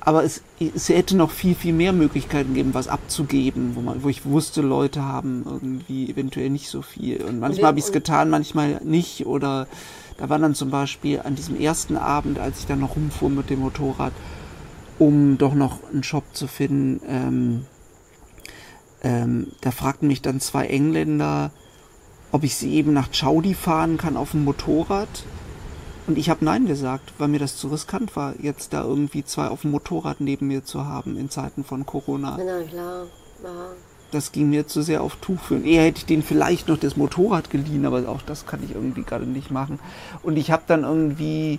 aber 0.05 0.23
es, 0.23 0.43
es 0.61 0.91
hätte 0.91 1.17
noch 1.17 1.31
viel, 1.31 1.55
viel 1.55 1.73
mehr 1.73 1.95
Möglichkeiten 1.95 2.51
gegeben, 2.51 2.75
was 2.75 2.89
abzugeben, 2.89 3.75
wo, 3.75 3.81
man, 3.81 4.03
wo 4.03 4.11
ich 4.11 4.27
wusste, 4.27 4.61
Leute 4.61 5.03
haben 5.03 5.45
irgendwie 5.47 6.11
eventuell 6.11 6.51
nicht 6.51 6.69
so 6.69 6.83
viel. 6.83 7.23
Und 7.25 7.41
manchmal 7.41 7.69
habe 7.69 7.79
ich 7.79 7.87
es 7.87 7.93
getan, 7.93 8.29
manchmal 8.29 8.83
nicht. 8.85 9.25
Oder 9.25 9.67
da 10.19 10.29
war 10.29 10.39
dann 10.39 10.55
zum 10.55 10.71
Beispiel 10.71 11.21
an 11.21 11.37
diesem 11.37 11.59
ersten 11.59 11.97
Abend, 11.97 12.39
als 12.39 12.61
ich 12.61 12.67
dann 12.67 12.81
noch 12.81 12.97
rumfuhr 12.97 13.31
mit 13.31 13.49
dem 13.49 13.61
Motorrad, 13.61 14.13
um 14.99 15.39
doch 15.39 15.55
noch 15.55 15.79
einen 15.93 16.03
Shop 16.03 16.25
zu 16.33 16.47
finden. 16.47 17.01
Ähm, 17.09 17.67
ähm, 19.03 19.53
da 19.61 19.71
fragten 19.71 20.09
mich 20.09 20.23
dann 20.23 20.41
zwei 20.41 20.67
Engländer, 20.67 21.51
ob 22.33 22.43
ich 22.43 22.57
sie 22.57 22.75
eben 22.75 22.93
nach 22.93 23.11
Chaudi 23.13 23.55
fahren 23.55 23.97
kann 23.97 24.17
auf 24.17 24.33
dem 24.33 24.45
Motorrad. 24.45 25.25
Und 26.07 26.19
ich 26.19 26.29
habe 26.29 26.45
Nein 26.45 26.67
gesagt, 26.67 27.15
weil 27.19 27.29
mir 27.29 27.39
das 27.39 27.57
zu 27.57 27.69
riskant 27.69 28.15
war, 28.17 28.35
jetzt 28.41 28.73
da 28.73 28.83
irgendwie 28.83 29.25
zwei 29.25 29.49
auf 29.49 29.63
dem 29.63 29.71
Motorrad 29.71 30.21
neben 30.21 30.49
mir 30.49 30.65
zu 30.65 30.85
haben 30.85 31.17
in 31.17 31.31
Zeiten 31.31 31.65
von 31.65 31.87
Corona. 31.87 32.39
Na 32.39 32.63
klar, 32.63 33.07
ja. 33.43 33.51
Das 34.11 34.31
ging 34.31 34.51
mir 34.51 34.67
zu 34.67 34.83
sehr 34.83 35.03
auf 35.03 35.17
Tuchführen. 35.17 35.65
Eher 35.65 35.85
hätte 35.85 35.99
ich 35.99 36.07
denen 36.07 36.23
vielleicht 36.23 36.69
noch 36.69 36.79
das 36.79 36.97
Motorrad 36.97 37.51
geliehen, 37.51 37.85
aber 37.85 38.09
auch 38.09 38.23
das 38.23 38.47
kann 38.47 38.63
ich 38.63 38.75
irgendwie 38.75 39.03
gerade 39.03 39.27
nicht 39.27 39.51
machen. 39.51 39.81
Und 40.23 40.37
ich 40.37 40.51
habe 40.51 40.63
dann 40.67 40.85
irgendwie 40.85 41.59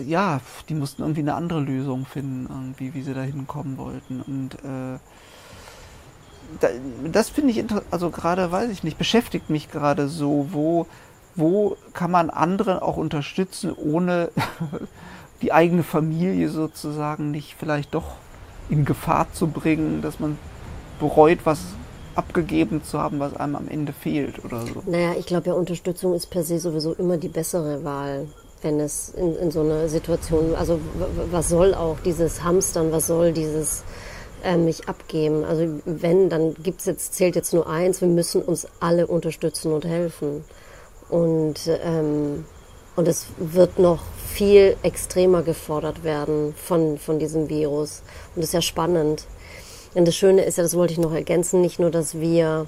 ja, 0.00 0.40
die 0.68 0.74
mussten 0.74 1.02
irgendwie 1.02 1.20
eine 1.20 1.34
andere 1.34 1.60
Lösung 1.60 2.06
finden, 2.06 2.46
irgendwie, 2.50 2.94
wie 2.94 3.02
sie 3.02 3.14
da 3.14 3.22
hinkommen 3.22 3.78
wollten. 3.78 4.20
Und 4.20 4.54
äh, 4.54 4.98
da, 6.60 6.68
das 7.10 7.28
finde 7.28 7.50
ich 7.50 7.58
interessant, 7.58 7.86
also 7.92 8.10
gerade 8.10 8.50
weiß 8.50 8.70
ich 8.70 8.84
nicht, 8.84 8.98
beschäftigt 8.98 9.50
mich 9.50 9.70
gerade 9.70 10.08
so, 10.08 10.48
wo, 10.50 10.86
wo 11.34 11.76
kann 11.92 12.10
man 12.10 12.30
andere 12.30 12.82
auch 12.82 12.96
unterstützen, 12.96 13.72
ohne 13.72 14.30
die 15.42 15.52
eigene 15.52 15.82
Familie 15.82 16.48
sozusagen 16.48 17.30
nicht 17.30 17.56
vielleicht 17.58 17.94
doch 17.94 18.16
in 18.68 18.84
Gefahr 18.84 19.32
zu 19.32 19.48
bringen, 19.48 20.00
dass 20.00 20.20
man 20.20 20.38
bereut, 20.98 21.40
was 21.44 21.60
abgegeben 22.14 22.82
zu 22.84 23.00
haben, 23.00 23.18
was 23.18 23.34
einem 23.36 23.56
am 23.56 23.68
Ende 23.68 23.92
fehlt 23.92 24.44
oder 24.44 24.64
so. 24.66 24.82
Naja, 24.86 25.14
ich 25.18 25.26
glaube 25.26 25.48
ja, 25.48 25.54
Unterstützung 25.54 26.14
ist 26.14 26.26
per 26.26 26.44
se 26.44 26.58
sowieso 26.58 26.92
immer 26.94 27.16
die 27.16 27.28
bessere 27.28 27.84
Wahl 27.84 28.28
wenn 28.64 28.80
es 28.80 29.10
in, 29.10 29.36
in 29.36 29.50
so 29.50 29.60
einer 29.60 29.88
Situation, 29.88 30.54
also 30.54 30.80
was 31.30 31.50
soll 31.50 31.74
auch 31.74 31.98
dieses 32.00 32.42
Hamstern, 32.42 32.90
was 32.92 33.06
soll 33.06 33.32
dieses 33.32 33.84
äh, 34.42 34.56
mich 34.56 34.88
abgeben? 34.88 35.44
Also 35.44 35.68
wenn, 35.84 36.30
dann 36.30 36.54
gibt's 36.54 36.86
jetzt, 36.86 37.14
zählt 37.14 37.36
jetzt 37.36 37.52
nur 37.52 37.68
eins, 37.68 38.00
wir 38.00 38.08
müssen 38.08 38.42
uns 38.42 38.66
alle 38.80 39.06
unterstützen 39.06 39.72
und 39.72 39.84
helfen. 39.84 40.44
Und, 41.10 41.70
ähm, 41.84 42.46
und 42.96 43.06
es 43.06 43.26
wird 43.36 43.78
noch 43.78 44.02
viel 44.32 44.76
extremer 44.82 45.42
gefordert 45.42 46.02
werden 46.02 46.54
von, 46.56 46.98
von 46.98 47.18
diesem 47.18 47.50
Virus. 47.50 48.02
Und 48.34 48.40
das 48.40 48.46
ist 48.46 48.54
ja 48.54 48.62
spannend. 48.62 49.26
Und 49.92 50.08
das 50.08 50.16
Schöne 50.16 50.42
ist 50.44 50.56
ja, 50.56 50.64
das 50.64 50.74
wollte 50.74 50.94
ich 50.94 50.98
noch 50.98 51.12
ergänzen, 51.12 51.60
nicht 51.60 51.78
nur, 51.78 51.90
dass 51.90 52.18
wir 52.18 52.66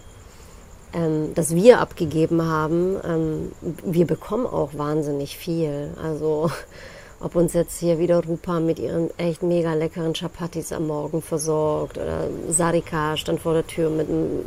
ähm, 0.92 1.34
das 1.34 1.54
wir 1.54 1.80
abgegeben 1.80 2.42
haben, 2.42 2.96
ähm, 3.04 3.52
wir 3.84 4.06
bekommen 4.06 4.46
auch 4.46 4.70
wahnsinnig 4.74 5.36
viel. 5.36 5.90
Also 6.02 6.50
ob 7.20 7.34
uns 7.34 7.52
jetzt 7.54 7.78
hier 7.78 7.98
wieder 7.98 8.24
Rupa 8.24 8.60
mit 8.60 8.78
ihren 8.78 9.10
echt 9.18 9.42
mega 9.42 9.74
leckeren 9.74 10.14
Chapatis 10.14 10.72
am 10.72 10.86
Morgen 10.86 11.22
versorgt 11.22 11.98
oder 11.98 12.28
Sarika 12.48 13.16
stand 13.16 13.40
vor 13.40 13.54
der 13.54 13.66
Tür 13.66 13.90
mit 13.90 14.08
einem 14.08 14.44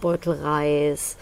Beutel 0.00 0.34
Reis. 0.34 1.16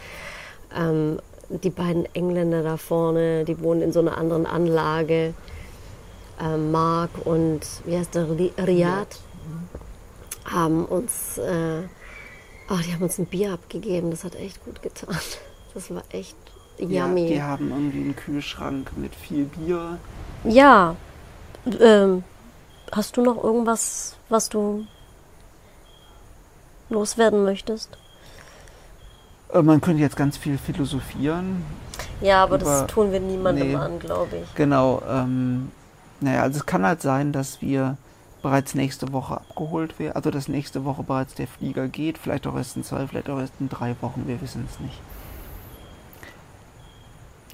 Ähm, 0.77 1.19
die 1.49 1.71
beiden 1.71 2.07
Engländer 2.15 2.63
da 2.63 2.77
vorne, 2.77 3.45
die 3.45 3.61
wohnen 3.63 3.81
in 3.83 3.93
so 3.93 4.01
einer 4.01 4.19
anderen 4.19 4.47
Anlage. 4.47 5.35
Ähm, 6.41 6.71
Mark 6.71 7.11
und 7.25 7.61
wie 7.85 7.97
heißt 7.97 8.15
der 8.15 8.29
Riyad 8.31 9.09
haben 10.45 10.85
uns 10.85 11.39
äh, 11.39 11.83
Oh, 12.71 12.77
die 12.85 12.93
haben 12.93 13.03
uns 13.03 13.19
ein 13.19 13.27
Bier 13.27 13.53
abgegeben, 13.53 14.11
das 14.11 14.25
hat 14.25 14.35
echt 14.35 14.65
gut 14.65 14.83
getan. 14.83 15.17
Das 15.75 15.91
war 15.95 16.03
echt 16.11 16.37
yummy. 16.79 17.23
Ja, 17.23 17.29
die 17.29 17.43
haben 17.43 17.71
irgendwie 17.71 17.99
einen 17.99 18.17
Kühlschrank 18.17 18.91
mit 18.97 19.15
viel 19.15 19.45
Bier. 19.45 19.99
Ja. 20.45 20.97
Ähm, 21.81 22.25
hast 22.91 23.17
du 23.17 23.23
noch 23.23 23.43
irgendwas, 23.43 24.17
was 24.29 24.49
du 24.49 24.87
loswerden 26.89 27.45
möchtest? 27.45 27.91
Äh, 29.53 29.63
man 29.63 29.81
könnte 29.81 30.03
jetzt 30.03 30.17
ganz 30.17 30.37
viel 30.37 30.59
philosophieren. 30.59 31.65
Ja, 32.21 32.43
aber 32.43 32.59
das 32.59 32.87
tun 32.87 33.13
wir 33.13 33.21
niemandem 33.21 33.69
nee, 33.69 33.77
an, 33.77 33.99
glaube 33.99 34.37
ich. 34.43 34.55
Genau. 34.55 35.03
Ähm, 35.09 35.71
naja, 36.21 36.43
also 36.43 36.59
es 36.59 36.67
kann 36.67 36.85
halt 36.85 37.03
sein, 37.03 37.33
dass 37.33 37.63
wir 37.63 37.97
bereits 38.43 38.75
nächste 38.75 39.13
Woche 39.13 39.37
abgeholt 39.37 39.99
werden. 39.99 40.17
Also 40.17 40.31
dass 40.31 40.49
nächste 40.49 40.85
Woche 40.85 41.03
bereits 41.03 41.35
der 41.35 41.47
Flieger 41.47 41.89
geht. 41.89 42.19
Vielleicht 42.19 42.47
auch 42.47 42.57
erst 42.57 42.77
in 42.77 42.85
zwei, 42.85 43.07
vielleicht 43.07 43.31
auch 43.31 43.39
erst 43.39 43.55
in 43.61 43.69
drei 43.69 43.97
Wochen. 44.01 44.25
Wir 44.27 44.41
wissen 44.41 44.67
es 44.71 44.81
nicht. 44.81 45.01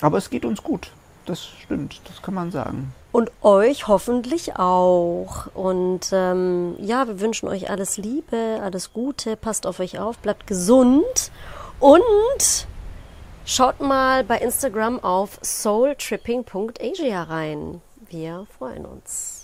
Aber 0.00 0.18
es 0.18 0.30
geht 0.30 0.44
uns 0.44 0.62
gut. 0.62 0.90
das 1.26 1.44
stimmt, 1.46 2.00
das 2.04 2.20
kann 2.20 2.34
man 2.34 2.50
sagen. 2.50 2.92
Und 3.12 3.30
euch 3.42 3.88
hoffentlich 3.88 4.56
auch. 4.56 5.46
Und 5.54 6.10
ähm, 6.12 6.74
ja, 6.78 7.06
wir 7.06 7.20
wünschen 7.20 7.48
euch 7.48 7.70
alles 7.70 7.96
Liebe, 7.96 8.60
alles 8.62 8.92
Gute, 8.92 9.36
passt 9.36 9.66
auf 9.66 9.80
euch 9.80 9.98
auf, 9.98 10.18
bleibt 10.18 10.46
gesund 10.46 11.30
und 11.80 12.66
schaut 13.46 13.80
mal 13.80 14.24
bei 14.24 14.38
Instagram 14.38 15.02
auf 15.02 15.38
soultripping.asia 15.42 17.22
rein. 17.22 17.80
Wir 18.10 18.46
freuen 18.58 18.84
uns. 18.84 19.43